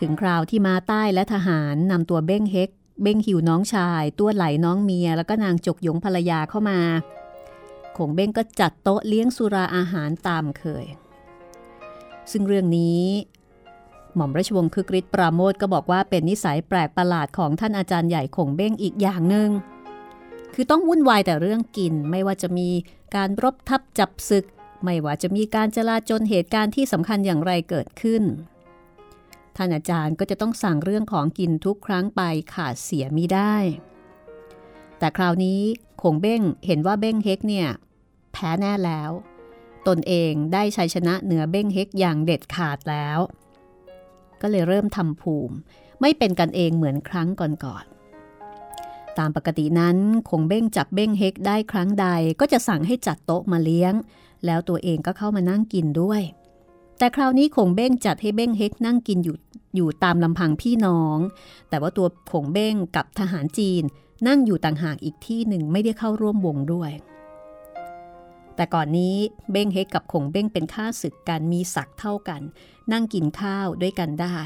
[0.01, 2.71] ถึงคราวที่มาใต้และทหารนำตัวเบ้งเฮก
[3.03, 6.81] เบ้งหิวน้องชาย ตัวไหลน้องเมีย แล้วก็นางจกหยงภรรยาเข้ามา
[8.09, 10.87] งเบ้งก็จัดโต๊ะเลี้ยงสุราอาหารตามเคย
[12.31, 13.05] ซึ่งเรื่องนี้
[14.15, 19.51] หม่อมราชวงศ์คึกฤทธิ์ปราโมทก็บอกว่าเป็นนิสัยแปลกประหลาดของท่านอาจารย์ใหญ่คงเบ้งอีกอย่างหนึ่ง
[20.55, 22.69] คือต้องวุ่นวายแต่เรื่องกิน ไม่ว่าจะมี
[23.17, 24.45] การรบทับจับศึก
[24.85, 28.23] ไม่ว่าจะมีการจลาจลเหตุการณ์ที่สำคัญอย่างไรเกิดขึ้น
[29.57, 32.23] ท่านอาจารย์ก็จะต้องสั่งเรื่องของกินทุกครั้งไป
[32.55, 33.57] ขาดเสียมิได้
[34.99, 35.61] แต่คราวนี้
[36.03, 37.69] คงเบ้งเห็นว่าเบ้งเฮกเนี่ย
[38.33, 39.11] แพ้แน่แล้ว
[39.89, 43.19] ตนเองได้ชัยชนะเหนือเบ้งเฮกอย่างเด็ดขาดแล้ว
[44.41, 45.55] ก็เลยเริ่มทำภูมิ
[46.01, 49.97] ไม่เป็นกันเองเหมือนครั้งก่อนๆ ตามปกตินั้น
[50.31, 52.07] คงเบ้งจับเบ้งเฮกได้ครั้งใด
[52.41, 53.95] ก็จะสั่งให้จัดโต๊ะมาเลี้ยง
[54.47, 56.23] แล้วตัวเองก็เข้ามานั่งกินด้วย
[56.99, 59.37] แต่คราวนี้ขงเบ้งจัดให้เบ้งเฮกนั่งกินอยู่
[59.77, 61.19] อยู่ตามลำพังพี่น้อง
[61.69, 63.83] แต่ว่าตัวขงเบ้งกับทหารจีน
[64.27, 66.91] นั่งอยู่ต่างหากอีกที่หนึ่งไม่ได้เข้าร่วมวงด้วย
[68.61, 69.17] แต่ก่อนนี้
[69.53, 72.43] เบ้งเฮกกับขงเบ้งเป็นข้าศึกกันมีศักดิ์เท่ากัน
[72.93, 74.39] นั่งกินข้าวด้วยกันได้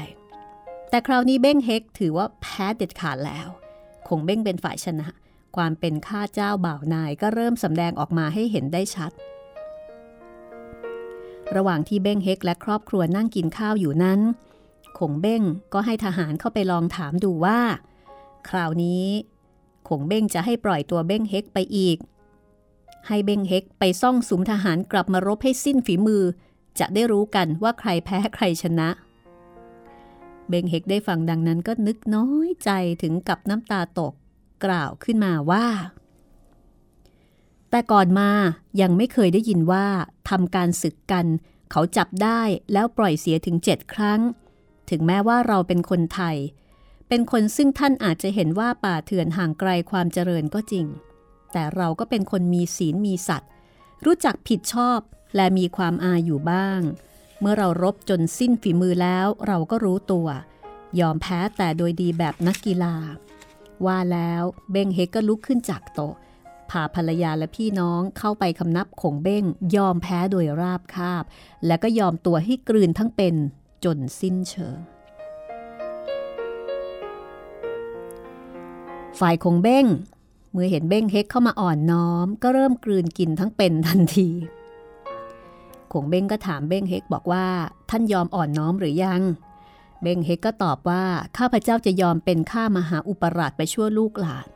[0.89, 3.47] แต่คราวนี้เบ้งเฮกถือว่าแพ้เด็ดขาดแล้ว
[4.07, 5.07] คงเบ้งเป็นฝ่ายชนะ
[5.55, 9.11] ความเป็นข้าเจ้าบ่าวนายก็เริ่มสำแดงออกมาให้เห็นได้ชัด
[11.55, 14.19] ระหว่างที่เบ้งเฮกและครอบครัวนั่งกินข้าวอยู่นั้น
[14.99, 17.59] ขงเบ้งก็ให้ทหารเข้าไปลองถามดูว่า
[18.49, 19.05] คราวนี้
[19.87, 21.97] ขงเบ้งจะให้ปล่อยตัวเบ้งเฮกไปอีก
[23.07, 26.23] ให้เบงเฮกไปซ่องสุมทหารกลับมารบให้สิ้นฝีมือ
[26.79, 28.89] จะได้รู้กันว่าใครแพ้ใครชนะ
[30.49, 32.69] เบงเฮกได้ฟังดังนั้นก็นึกน้อยใจ
[33.01, 34.13] ถึงกับน้ำตาตก
[34.65, 35.65] กล่าวขึ้นมาว่า
[37.69, 38.29] แต่ก่อนมา
[38.81, 39.85] ยังไม่เคยได้ยินว่า
[40.29, 41.25] ทำการศึกกัน
[41.71, 42.41] เขาจับได้
[42.73, 44.21] แล้วปล่อยเสียถึงเจ็ดครั้ง
[44.89, 46.37] ถึงแม้ว่าเราเป็นคนไทย
[47.07, 50.85] เป็นคนซึ่งท่านอาจจะเห็นว่าป่าเถื่อนห่างไกลความเจริญก็จริง
[51.57, 53.49] แต่เราก็เป็นคนมีศีลมีสัตว์
[54.05, 54.99] รู้จักผิดชอบ
[55.35, 56.81] และมีความอาอยู่บ้าง
[57.39, 60.27] เมื่อเรารบจนสิ้นฝีมือแล้วเราก็รู้ตัว
[60.99, 62.95] ยอมแพ้แต่โดยดีแบบนักกีฬา
[63.85, 66.15] ว่าแล้วเบ้งเฮกก็ลุกขึ้นจากโต๊ะ
[66.69, 69.43] พาภรรยาและพี่น้องเข้าไปคำนับขงเบ้ง
[69.75, 71.23] ยอมแพ้โดยราบคาบ
[71.65, 73.35] และก็ยอมตัวให้กลืนทั้งเป็น
[73.83, 74.77] จนสิ้นเชิง
[79.19, 79.85] ฝ่ายคงเบ้ง
[80.55, 84.29] เมื่อเห็นเบ้งเฮกเข้ามาอ่อนน้อม ก็เริ่มกลืนกินทั้งเป็นทันที
[85.91, 87.45] คงเบ้งก็ถามเบ้งเฮกบอกว่า
[87.89, 89.21] ท่านยอมอ่อนน้อมหรือยัง
[90.01, 91.03] เบ้งเฮกก็ตอบว่า
[91.37, 94.47] ข้าพเจ้าจะยอมเป็นข้ามหาอุปราชไปชั่วลูกหลาน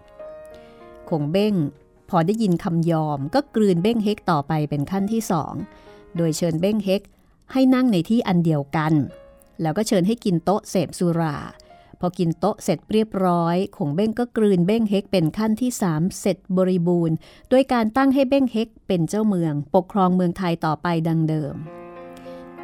[1.10, 1.54] คงเบ้ง
[2.10, 5.54] พอได้ยินคำยอมก็กลืนเบ้งเฮกต่อไปเป็นขั้นที่สอง
[6.18, 7.02] โดยเชิญเบ้งเฮก
[7.52, 8.94] ให้นั่งในที่อันเดียวกัน
[9.62, 11.36] แล้วก็เชิญให้กินโต๊ะเสพสุรา
[12.00, 17.16] พอกินโต๊ะเสร็จเรียบร้อยขงเบ้งก็กลืนเบ้งเฮกเป็นขั้นที่สามเสร็จบริบูรณ์
[17.50, 21.56] โดยการตั้งให้เบ้งเฮกเป็นเจ้าเมือง ปกครองเมืองไทยต่อไปดังเดิม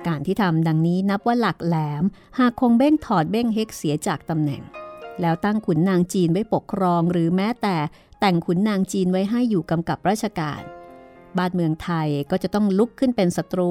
[0.08, 2.04] การที่ทำดังนี้นับว่าหลักแหลม
[2.40, 4.62] หากคงเบ้งถอดเบ้งเฮกเสียจากตำแหน่ง
[5.22, 7.78] แล้วตั้งขุนนางจีนไว้ปกครองหรือแม้แต่
[8.20, 10.62] แต่งขุนนางจีนไว้ให้อยู่กำกับราชการ
[11.38, 13.70] บ้านเมืองไทยก็จะต้องลุกขึ้นเป็นศัตรู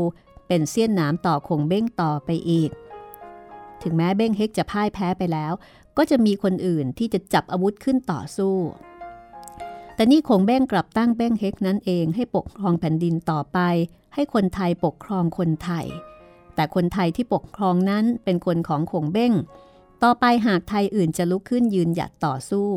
[0.49, 2.71] เป็นเสี้ยนน้ำต่อคงเบ้งต่อไปอีก
[3.85, 5.53] ถึงแม้เบ้งเฮกจะพ่ายแพ้ไปแล้ว
[5.97, 8.57] ก็จะมีคนอื่นที่จะจับอาวุธขึ้นต่อสู้
[9.95, 13.59] แต่นี่คงเบ้งกลับตั้งเบ้งเฮกนั้นเองให้ปกครองแผ่นดินต่อไป
[14.15, 15.87] ให้คนไทยปกครองคนไทย
[16.55, 19.33] แต่คนไทยที่ปกครองนั้นเป็นคนของคงเบ้ง
[20.03, 22.69] ต่อไปหากไทยอื่นจะลุกขึ้นยืนหยัดต่อสู้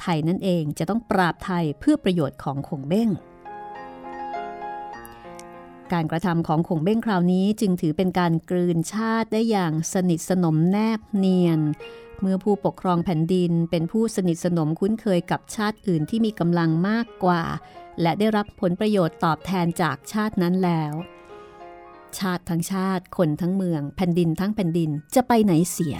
[0.00, 3.08] ไทยนั่นเองจะต้องปราบไทยเพื่อประโยชน์ของคงเบ้ง
[5.92, 11.60] การกระทำของขงเบ้งคราวนี้จึงถือเป็นการกลืนชาติได้อย่างสนิทสนมแนบเนียน
[12.20, 17.42] เมื่อผู้ปกครองแผ่นดินเป็นผู้สนิทสนมคุ้นเคยกับชาติอื่นที่มีกำลังมากกว่า
[18.02, 20.92] และได้รับผลประโยชน์ตอบแทนจากชาตินั้นแล้ว
[22.18, 25.96] ชาติทั้งชาติคนทั้งเมือง แผ่นดินทั้งแผ่นดินจะไปไหนเสีย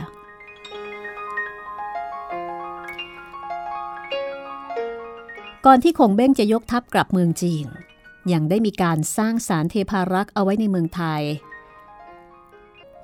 [5.66, 7.66] ก่อนที่คงเบ้งจะยกทัพกลับเมืองจีน
[8.32, 11.22] ยังได้มีการสร้างสารเทพารักษ์เอาไว้ในเมืองไทย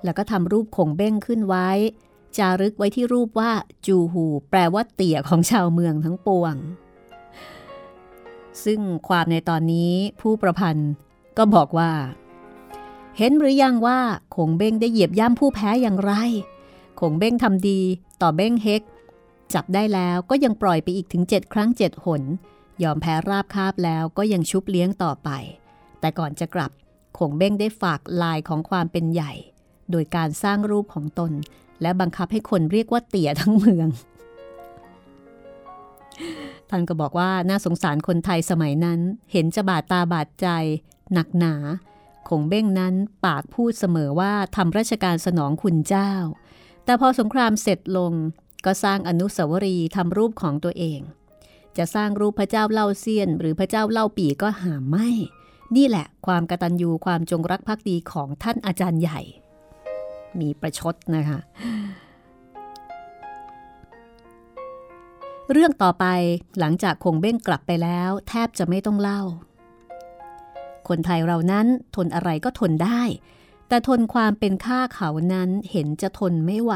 [0.05, 1.69] แล้วก็ทำรูปขงเบ้งขึ้นไว้
[2.37, 3.53] จารึกไว้ที่รูปว่า
[3.87, 6.55] จูหู แปลว่าเตี่ยของชาวเมืองทั้งปวง
[8.65, 10.91] ซึ่งความในตอนนี้ผู้ประพันธ์
[11.39, 11.93] ก็บอกว่า
[13.19, 14.01] เห็นหรือยังว่า
[14.35, 16.13] คงเบ้งได้เหยียบย่ำผู้แพ้อย่างไร
[17.01, 17.81] คงเบ้งทำดี
[18.23, 18.83] ต่อเบ้งเฮก
[19.55, 22.23] จับได้แล้วก็ยังปล่อยไปอีกถึงเจ็ดครั้งเจ็ดหน
[22.83, 25.31] ยอมแพ้ราบคาบแล้วก็ยังชุบเลี้ยงต่อไป
[26.01, 26.71] แต่ก่อนจะกลับ
[27.19, 29.33] คงเบ้งได้ฝากลายของความเป็นใหญ่
[29.91, 31.33] โดยการสร้างรูปของตน
[31.83, 33.89] และบังคับให้คนเรียกว่าเตี่ยทั้งเมือง
[36.71, 39.01] ท่านก็บอกว่าน่าสงสารคนไทยสมัยนั้น
[39.33, 40.49] เห็นจะบาดตาบาดใจ
[41.13, 41.55] หนักหนา
[42.29, 46.13] คงเบ้งนั้นปากพูดเสมอว่าทำราชการสนองคุณเจ้า
[46.85, 48.13] แต่พอสงครามเสร็จลง
[48.65, 51.01] ก็สร้างอนุสาวรีย์ทำรูปของตัวเอง
[51.79, 55.09] จะสร้างรูปพระเจ้าเล่าเซียน หรือพระเจ้าเล่าปีก็หาไม่
[55.77, 59.21] นี่แหละ ความกตัญญูความจงรักภักดีของท่านอาจารย์ใหญ่
[60.41, 61.41] มีประชดนะคะ
[65.53, 66.07] เรื่องต่อไป
[66.59, 69.21] หลังจากคงเบ้งกลับไปแล้ว แทบจะไม่ต้องเล่า
[70.89, 73.03] คนไทยเรานั้นทนอะไรก็ทนได้
[73.69, 76.75] แต่ทนความเป็นข้าเขานั้นเห็นจะทนไม่ไหว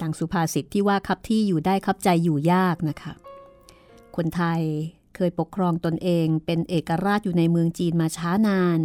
[0.00, 3.12] ดังสุภาษิตที่ว่าคับที่อยู่ได้คับใจอยู่ยากนะคะ
[4.16, 4.62] คนไทย
[5.16, 8.80] เคยปกครองตนเองเป็นเอกราชอยู่ในเมืองจีนมาช้านาน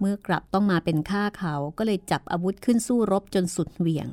[0.00, 4.08] เมื่อกลับต้องมาเป็นข้าเขาก็เลยจับอาวุธขึ้นสู้รบจนสุดเหวี่ยง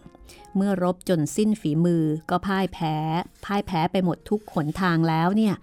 [0.56, 2.96] เมื่อรบจนสิ้นฝีมือก็พ่ายแพ้
[3.46, 5.56] พ่ายแพ้ไปหมดทุกขนทางแล้วเนี่ย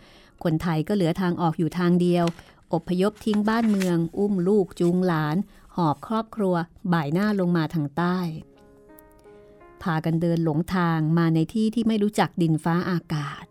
[0.44, 2.24] คนไทยก็เหลือทางออกอยู่ทางเดียว
[2.72, 5.36] อบพยพทิ้งบ้านเมือง อุ้มลูกจูงหลาน
[5.76, 6.54] หอบครอบครัว
[6.92, 8.18] บ่ายหน้าลงมาทางใต้
[9.84, 13.44] พากันเดินหลงทางมาในที่ที่ไม่รู้จักดินฟ้าอากาศ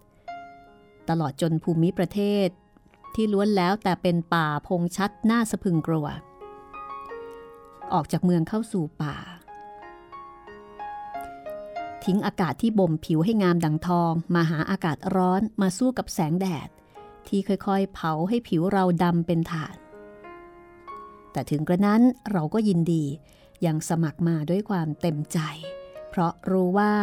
[1.09, 2.47] ตลอดจนภูมิประเทศ
[3.15, 6.07] ที่ล้วนแล้วแต่เป็นป่าพงชัดน่าสะพึงกลัว
[7.93, 9.17] ออกจากเมืองเข้าสู่ป่า
[12.03, 16.69] ทิ้งอากาศที่บ่มผิวให้งามดังทอง มาหาอากาศร้อนมาสู้กับแสงแดด
[17.27, 19.75] ที่ค่อยๆ เผาให้ผิวเราดำเป็นฐาน
[21.31, 23.05] แต่ถึงกระนั้นเราก็ยินดี
[23.65, 25.39] ยังสมัครมาด้วยความเต็มใจ
[26.11, 26.93] เพราะรู้ว่า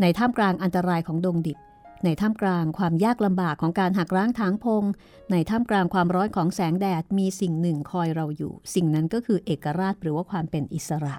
[0.00, 1.58] ในท่ามกลางอันตรายของดงดิบ
[2.04, 4.84] ในท่ามกลางความยากลำบากของการหักร้างทางพง
[5.32, 11.16] ในท่ามกลางความร้อนของแสงแดดมีสิ่งหนึ่งคอยเราอยู่ สิ่งนั้นก็คือเอกราชหรือว่าความเป็นอิสระ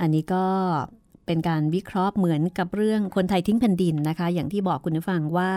[0.00, 0.46] อันนี้ก็
[1.26, 5.52] เป็นการวิเคราะห์เหมือนกับเรื่องคนไทยทิ้งแผ่นดินนะคะ อย่างที่บอกคุณผู้ฟังว่า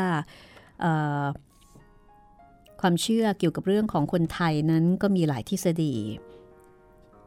[2.82, 5.94] ความเชื่อเกี่ยวกับเรื่องของคนไทยนั้นก็มีหลายทฤษฎี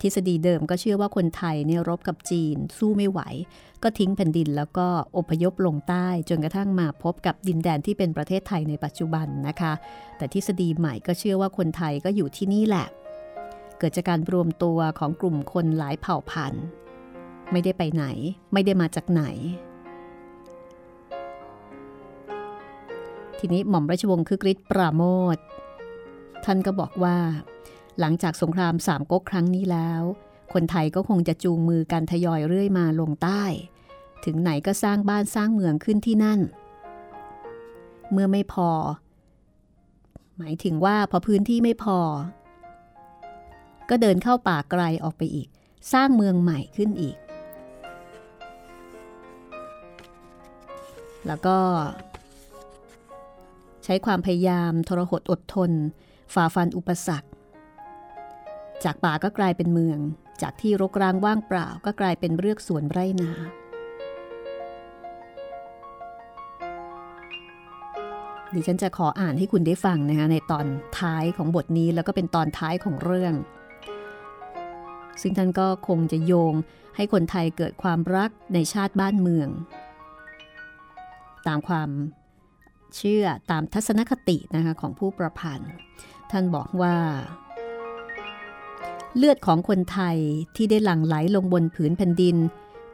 [0.03, 3.21] ทฤษฎีเดิมก็เชื่อว่าคนไทยเนี่ยรบกับจีน สู้ไม่ไหว
[3.83, 4.87] ก็ทิ้งแผ่นดินแล้วก็
[5.17, 9.73] อพยพลงใต้จนกระทั่งมาพบกับดินแดนที่เป็นประเทศไทยในปัจจุบันนะคะ
[10.17, 12.87] แต่ทฤษฎีใหม่ก็เชื่อว่าคนไทยก็อยู่ที่นี่แหละ
[13.79, 16.65] เกิดจากการรวมตัวของกลุ่มคนหลายเผ่าพันธุ์
[17.53, 18.05] ไม่ได้ไปไหน
[18.53, 19.25] ไม่ได้มาจากไหน
[23.39, 25.03] ทีนี้หม่อมราชวงศ์คึกฤทธิ์ปราโม
[25.37, 25.39] ท
[26.45, 27.17] ท่านก็บอกว่า
[27.99, 30.03] หลังจากสงครามสามก๊กครั้งนี้แล้ว
[30.53, 33.43] คนไทยก็คงจะจูงมือกันทยอยเรื่อยมาลงใต้
[34.25, 36.41] ถึงไหนก็สร้างบ้านสร้างเมืองขึ้นที่นั่น
[38.13, 38.71] เมื่อไม่พอ
[40.39, 41.99] หมายถึงว่าพอพื้นที่ไม่พอ
[43.89, 45.49] ก็เดินเข้าป่าไกลออกไปอีก
[45.93, 47.17] สร้างเมืองใหม่ขึ้นอีก
[51.27, 51.59] แล้วก็
[53.85, 55.71] ใช้ความพยายามทรหดอดทน
[56.35, 57.30] ฝ่าฟันอุปสรรค
[58.85, 59.99] จากป่าก็กลายเป็นเมือง
[60.43, 63.33] จากที่รกร้างว่างเปล่าก็กลายเป็นเรือกสวนไร่นา
[68.55, 70.67] ดิฉันจะขออ่านให้คุณได้ฟังนะคะในตอน
[71.01, 73.35] ท้ายของบทนี้แล้วก็เป็นตอนท้ายของเรื่อง
[75.23, 76.55] ซึ่งท่านก็คงจะโยง
[76.97, 79.49] ให้คนไทยเกิดความรักในชาติบ้านเมือง
[81.47, 81.91] ตามความ
[82.97, 85.71] เชื่อตามทัศนคตินะคะของผู้ประพันธ์
[86.31, 86.97] ท่านบอกว่า
[89.17, 90.17] เลือดของคนไทย
[90.57, 92.37] ที่ได้หลั่งไหลลงบนผืนแผ่นดิน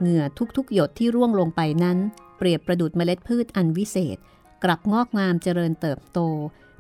[0.00, 0.24] เหงื่อ
[0.56, 1.98] ทุกๆ หยดที่ร่วงลงไปนั้น
[2.36, 4.16] เปรียบประดุดเมล็ดพืชอันวิเศษ
[4.64, 6.18] กลับงอกงามเจริญเติบโต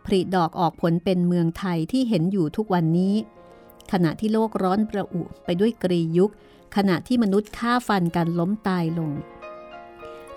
[0.04, 3.14] ผลิดอกออกผลเป็นเมืองไทยที่เห็นอยู่ทุกวันนี้
[3.92, 6.32] ขณะที่โลกร้อนประอุไปด้วยกรียุค
[6.76, 9.10] ขณะที่มนุษย์ฆ่าฟันกันล้มตายลง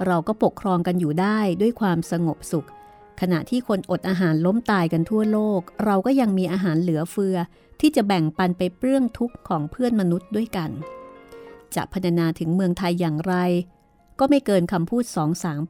[0.05, 2.67] เราก็ปกครองกันอยู่ได้ด้วยความสงบสุข
[3.21, 7.37] ขณะที่คนอดอาหารล้มตายกันทั่วโลก เราก็ยังมีอาหารเหลือเฟือ
[7.79, 10.71] ที่จะแบ่งปันไปเปลื้องทุกข์ของเพื่อนมนุษย์ด้วยกัน
[11.75, 13.35] จะพรรณนาถึงเมืองไทยอย่างไร
[14.19, 15.61] ก็ไม่เกินคำพูดสองสาม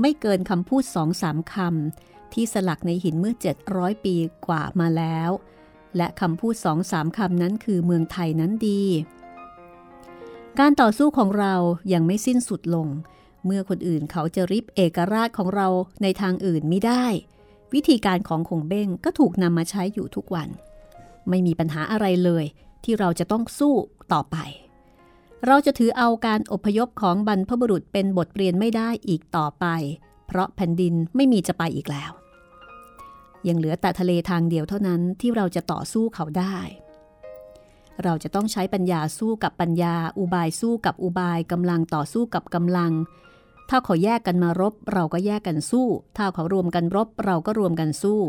[0.00, 3.34] ไม่เกินคำพูดสองสามคำที่สลักในหินเมื่อ
[3.68, 4.14] 700 ปี
[4.46, 5.30] กว่ามาแล้ว
[5.96, 8.82] และคำพูดสองสามคำนั้นคือเมืองไทยนั้นดี
[10.58, 11.54] การต่อสู้ของเรา
[11.92, 12.88] ยังไม่สิ้นสุดลง
[13.44, 15.68] เมื่อคนอื่นเขาจะริบเอกราชของเรา
[16.02, 17.04] ในทางอื่นไม่ได้
[17.74, 20.48] วิธีการของคงเบ้งก็ถูกนำมาใช้อยู่ทุกวัน
[21.28, 22.44] ไม่มีปัญหาอะไรเลย
[22.84, 23.74] ที่เราจะต้องสู้
[24.12, 24.36] ต่อไป
[25.46, 29.66] เราจะถือเอาการอพยพของบรรพบุรุษเป็นบทเรียนไม่ได้อีกต่อไป
[30.26, 32.12] เพราะแผ่นดินไม่มีจะไปอีกแล้ว
[33.48, 36.56] ยังเหลือแต่ทะเลทางเดียวเท่านั้นที่เราจะต่อสู้เขาได้
[38.04, 42.92] เราจะต้องใช้ปัญญาสู้กับปัญญา อุบายสู้กับอุบายกำลังต่อสู้กับกำลัง
[43.70, 48.20] ถ้าเขาแยกกันมารบ เราก็แยกกันสู้ ถ้าเขารวมกันรบ เราก็รวมกันสู้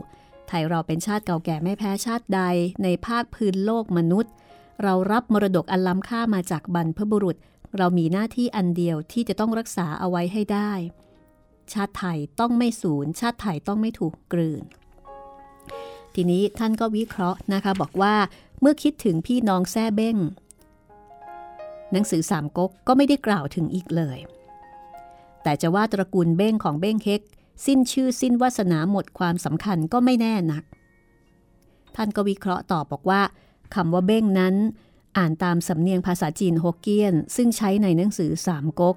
[0.50, 2.42] ไทยเราเป็นชาติเก่าแก่ไม่แพ้ชาติใด
[2.84, 4.32] ในภาคพื้นโลกมนุษย์
[4.84, 7.38] เรารับมรดกอันล้ำค่ามาจากบรรพบุรุษ
[7.78, 10.72] เรามีหน้าที่อันเดียวที่จะต้องรักษาเอาไว้ให้ได้
[11.74, 14.64] ชาติไทยต้องไม่สูญ ชาติไทยต้องไม่ถูกกลืน
[16.16, 18.16] ทีนี้ท่านก็วิเคราะห์นะคะบอกว่า
[18.62, 20.18] เมื่อคิดถึงพี่น้องแซ่เบ้ง
[21.92, 24.20] หนังสือสามก๊กก็ไม่ได้กล่าวถึงอีกเลย
[25.44, 27.22] แต่จะว่าตระกูลเบ้งของเบ้งเฮก
[27.66, 30.64] สิ้นชื่อสิ้นวาสนาหมดความสำคัญก็ไม่แน่นัก
[31.96, 33.22] ท่านก็วิเคราะห์ตอบบอกว่า
[33.76, 34.56] คำว่าเบ้งนั้น
[35.18, 38.96] อ่านตามสำเนียงภาษาจีนฮกเกี้ยน ซึ่งใช้ในหนังสือสามก๊ก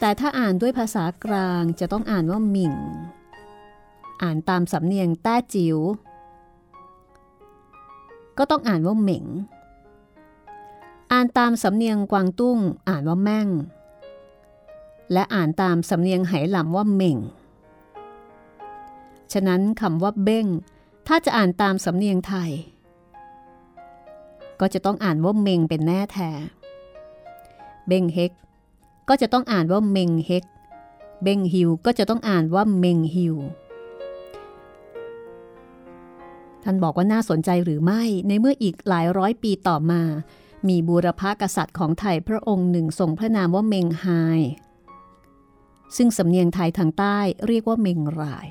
[0.00, 2.74] แต่ถ้าอ่านด้วยภาษากลางจะต้องอ่านว่าหมิ่ง
[4.22, 5.78] อ่านตามสำเนียงแต้จิ๋ว
[8.38, 9.24] ก็ต้องอ่านว่าเหม่ง
[11.12, 13.48] อ่านตามสำเนียงกวางตุ้ง อ่านว่าแม่ง
[15.12, 17.18] และอ่านตามสำเนียงไหหลำว่าเหม่ง
[19.32, 20.46] ฉะนั้นคำว่าเบ้ง
[21.08, 22.50] ถ้าจะอ่านตามสำเนียงไทย
[24.60, 26.30] ก็จะต้องอ่านว่าเมงเป็นแน่แท้
[27.88, 28.32] เบงเฮก
[29.08, 30.44] ก็จะต้องอ่านว่าเมงเฮก
[31.22, 33.36] เบงฮิวก็จะต้องอ่านว่าเมงฮิว
[36.62, 40.02] ท่านบอกว่าน่าสนใจหรือไม่ในเมื่ออีกหลายร้อยปีต่อมา
[40.68, 44.06] มีบูรพากษัตริย์ของไทยพระองค์หนึ่งทรงพระนามว่าเมงไฮ
[45.96, 48.46] ซึ่งสำเนียงไทยทางใต้เรียกว่าเมงราย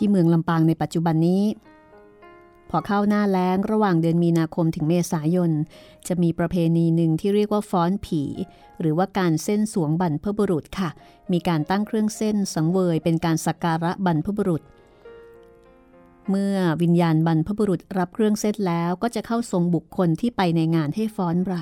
[0.00, 1.42] ที่เมืองลำปางในปัจจุบันนี้
[2.70, 5.50] พอเข้าหน้าแล้งระหว่างเดือนมีนาคมถึงเมษายน
[6.08, 8.22] จะมีประเพณีหนึ่งที่เรียกว่าฟ้อนผี
[8.80, 10.90] หรือว่าการเส้นสวงบรรพบุรุษค่ะ
[11.32, 14.62] มีการตั้งเครื่องเส้นสังเวยเป็นการสักการะบรรพบุรุษ
[16.30, 21.52] เมื่อวิญญาณบรรพบุรุษรับเครื่องเส้นแล้วก็จะเข้าทรงบุคคลที่ไปในงานให้ฟ้อนร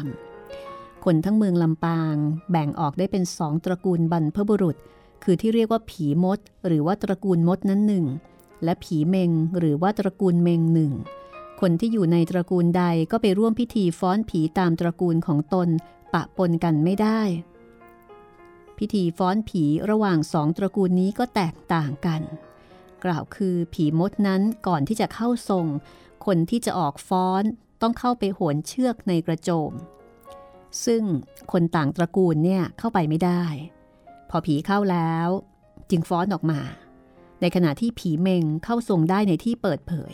[0.49, 2.15] ำคนทั้งเมืองลำปาง
[2.51, 4.77] แบ่งออกได้เป็นสองตระกูลบรรพบุรุษ
[5.23, 8.07] คือที่เรียกว่าผีมด หรือว่าตระกูลมดนั้นหนึ่ง
[8.65, 10.93] และผีเมงหรือว่าตระกูลเมงหนึ่ง
[11.61, 15.69] คนที่อยู่ในตระกูลใดก็ไปร่วมพิธีฟ้อนผีตามตระกูลของตน
[16.15, 17.21] ปะปนกันไม่ได้
[18.79, 22.23] พิธีฟ้อนผีระหว่างสองตระกูลนี้ก็แตกต่างกัน
[23.05, 25.67] กล่าวคือผีมดนั้นก่อนที่จะเข้าทรง
[26.27, 27.43] คนที่จะออกฟ้อน
[27.83, 29.73] ต้องเข้าไปโหนเชือกในกระโจม
[30.85, 31.03] ซึ่ง
[31.53, 33.45] คนต่างตระกูลเนี่ยเข้าไปไม่ได้
[34.31, 35.29] พอผีเข้าแล้ว
[35.91, 36.61] จึงฟ้อนออกมา
[37.41, 40.13] ในขณะที่ผีเมงเข้าทรงได้ในที่เปิดเผย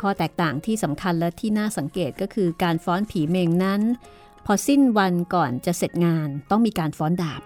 [0.00, 3.80] ข้อแตกต่างที่สำคัญและที่น่าสังเกตก็คือการฟ้อนผีเมงนั้น
[4.46, 7.42] พอสิ้นวันก่อนจะเสร็จงานต้องมีการฟ้อนดาบ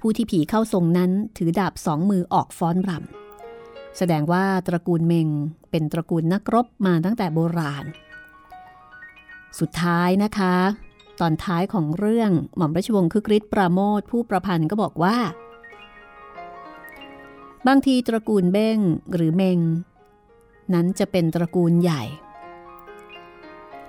[0.00, 5.28] ผู้ที่ผีเข้าทรงนั้นถือดาบสองมือออกฟ้อนรำแสดงว่าตระกูลเมง
[5.70, 7.84] เป็นตระกูลนักรบมาตั้งแต่โบราณ
[9.58, 10.56] สุดท้ายนะคะ
[11.20, 15.16] ตอนท้ายของเรื่องหม่อมราชวงศ์คึกฤทธิ์ปราโมทผู้ประพันธ์ก็บอกว่า
[17.66, 18.78] บางทีตระกูลเบ้ง
[19.14, 19.58] หรือเมง
[20.74, 22.02] นั้นจะเป็นตระกูลใหญ่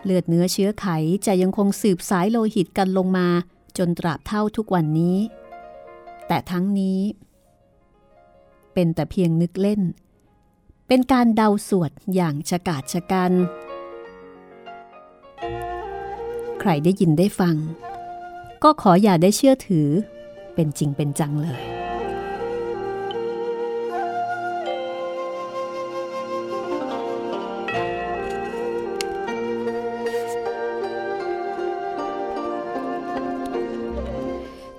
[0.04, 0.86] เลือดเนื้อเชื้อไข
[1.26, 3.28] จะยังคงสืบสายโลหิตกันลงมา
[3.78, 5.18] จนตราบเท่าทุกวันนี้
[6.28, 7.00] แต่ทั้งนี้
[8.74, 9.82] เป็นแต่เพียงนึกเล่น
[10.88, 13.32] เป็นการเดาสวดอย่างฉกาจชะกัน
[16.70, 17.55] รได้ยินได้ฟัง
[18.63, 19.88] ก็ขออย่าได้เชื่อถือ
[20.55, 21.63] เป็นจริงเป็นจังเลย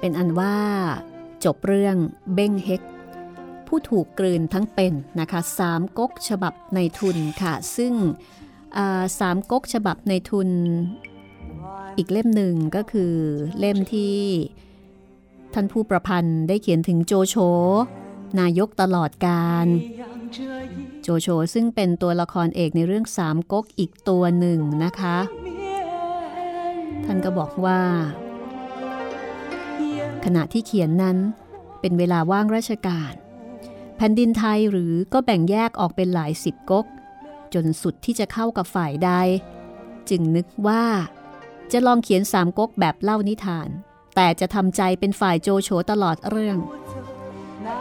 [0.00, 0.56] เป็นอันว่า
[1.44, 1.96] จบเรื่อง
[2.34, 2.82] เบ้งเฮก
[3.66, 7.92] ผู้ถูกกลืนทั้งเป็นนะคะสามก๊กฉบับในทุนค่ะ ซึ่ง
[9.18, 10.48] สามก๊กฉบับในทุน
[11.98, 13.14] อีกเล่มหนึ่งก็คือ
[13.58, 14.18] เล่มที่
[15.54, 17.36] ท่านผู้ประพันธ์ได้เขียนถึงโจโฉ
[18.40, 19.66] นายกตลอดการ
[21.02, 25.18] โจโฉซึ่งเป็นตัวละครเอกในเรื่องสามก๊กอีกตัวหนึ่งนะคะ
[27.04, 27.80] ท่านก็บอกว่า
[30.24, 31.16] ขณะที่เขียนนั้น
[31.80, 33.12] เป็นเวลาว่างราชการ
[33.96, 36.86] แผ่นดินไทยหรือก็แบ่งแยกออกเป็นหลายสิบก๊ก
[37.54, 39.10] จนสุดที่จะเข้ากับฝ่ายใด
[40.10, 40.84] จึงนึกว่า
[41.72, 43.68] จะลองเขียนสามก๊กแบบเล่านิทาน
[44.16, 46.58] แต่จะทำใจเป็นฝ่ายโจโฉตลอดเรื่อง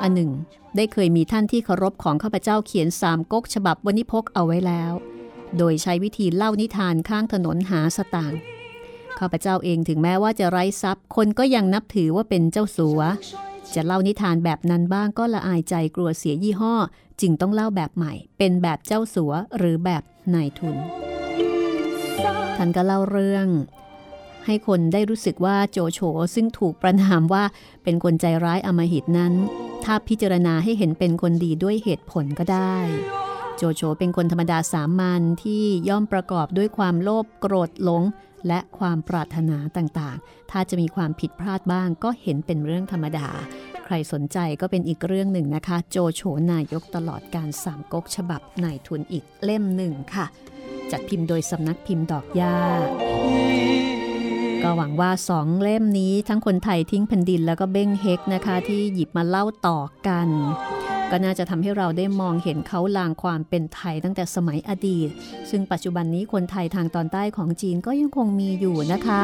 [0.01, 0.31] อันหนึ่ง
[0.75, 4.93] ได้เคยมีท่านที่เคารพของข้าพเจ้าเขียนสามก๊กฉบับวณิพกเอาไว้แล้ว
[5.57, 8.39] โดยใช้วิธีเล่านิทานข้างถนนหาสตางค์
[9.19, 12.99] ข้าพเจ้าเองถึงแม้ว่าจะไร้ทรัพย์ คนก็ยังนับถือว่าเป็นเจ้าสัว
[13.75, 16.75] จะเล่านิทานแบบนั้นบ้างก็ละอายใจกลัวเสียยี่ห้อ
[17.21, 20.75] จึงต้องเล่าแบบใหม่ เป็นแบบเจ้าสัวหรือแบบนายทุน
[22.57, 23.47] ท่านก็เล่าเรื่อง
[24.45, 25.99] ให้คนได้รู้สึกว่าโจโฉ
[26.35, 27.43] ซึ่งถูกประนามว่า
[27.83, 29.33] เป็นคนใจร้ายอมหิตนั้น
[29.83, 32.75] ถ้าพิจารณาให้เห็นเป็นคนดีด้วยเหตุผลก็ได้
[33.57, 38.03] โจโฉเป็นคนธรรมดาสามัญที่ย่อมประกอบด้วยความโลภโกรธหลง
[38.47, 43.27] และความปรารถนาต่างๆ ถ้าจะมีความผิดพลาดบ้างก็เห็นเป็นเรื่องธรรมดา
[43.85, 50.25] ใครสนใจก็เป็นอีกเรื่องหนึ่งนะคะ โจโฉนายกตลอดการสามก๊กฉบับนายทุนอีกเล่มหนึ่งค่ะ
[50.91, 52.57] จัดพิมพ์โดยสำนักพิมพ์ดอกยา
[54.63, 60.29] ก็หวังว่าสองเล่มนี้ทั้งคนไทยทิ้งแผ่นดินแล้วก็เบ้งเฮกนะคะ ที่หยิบมาเล่าต่อกัน
[61.11, 65.09] ก็น่าจะทำให้เราได้มองเห็นเขาลางความเป็นไทยตั้งแต่สมัยอดีต
[65.49, 69.21] ซึ่งปัจจุบันนี้คนไทยทางตอนใต้ของจีนก็ยังคงมีอยู่นะคะ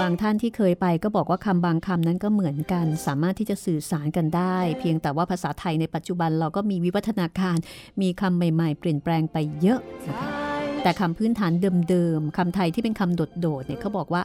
[0.00, 7.56] บางท่านที่เคยไปก็บอกว่าคำบางคำนั้นก็เหมือนกัน สามารถที่จะสื่อสารกันได้ เพียงแต่ว่าภาษาไทยในปัจจุบันเราก็มีวิวัฒนาการ
[8.00, 10.51] มีคำใหม่ๆ เปลี่ยนแปลงไปเยอะนะคะ
[10.82, 11.52] แต่คำพื้นฐาน
[11.90, 14.22] เดิมๆคำไทยที่เป็นคำโดดๆเนี่ยเขาบอกว่า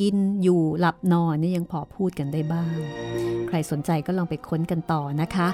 [0.00, 2.76] กินอยู่หลับนอนนี่ยังพอพูดกันได้บ้าง
[3.48, 5.48] ใครสนใจก็ลองไปค้นกันต่อนะคะ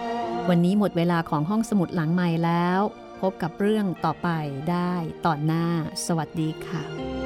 [0.48, 2.80] วันนี้หมดเวลาของห้องสมุดหลังใหม่แล้ว
[3.20, 4.28] พบกับเรื่องต่อไป
[4.70, 4.94] ได้
[5.26, 5.66] ตอนหน้า
[6.06, 7.25] สวัสดีค่ะ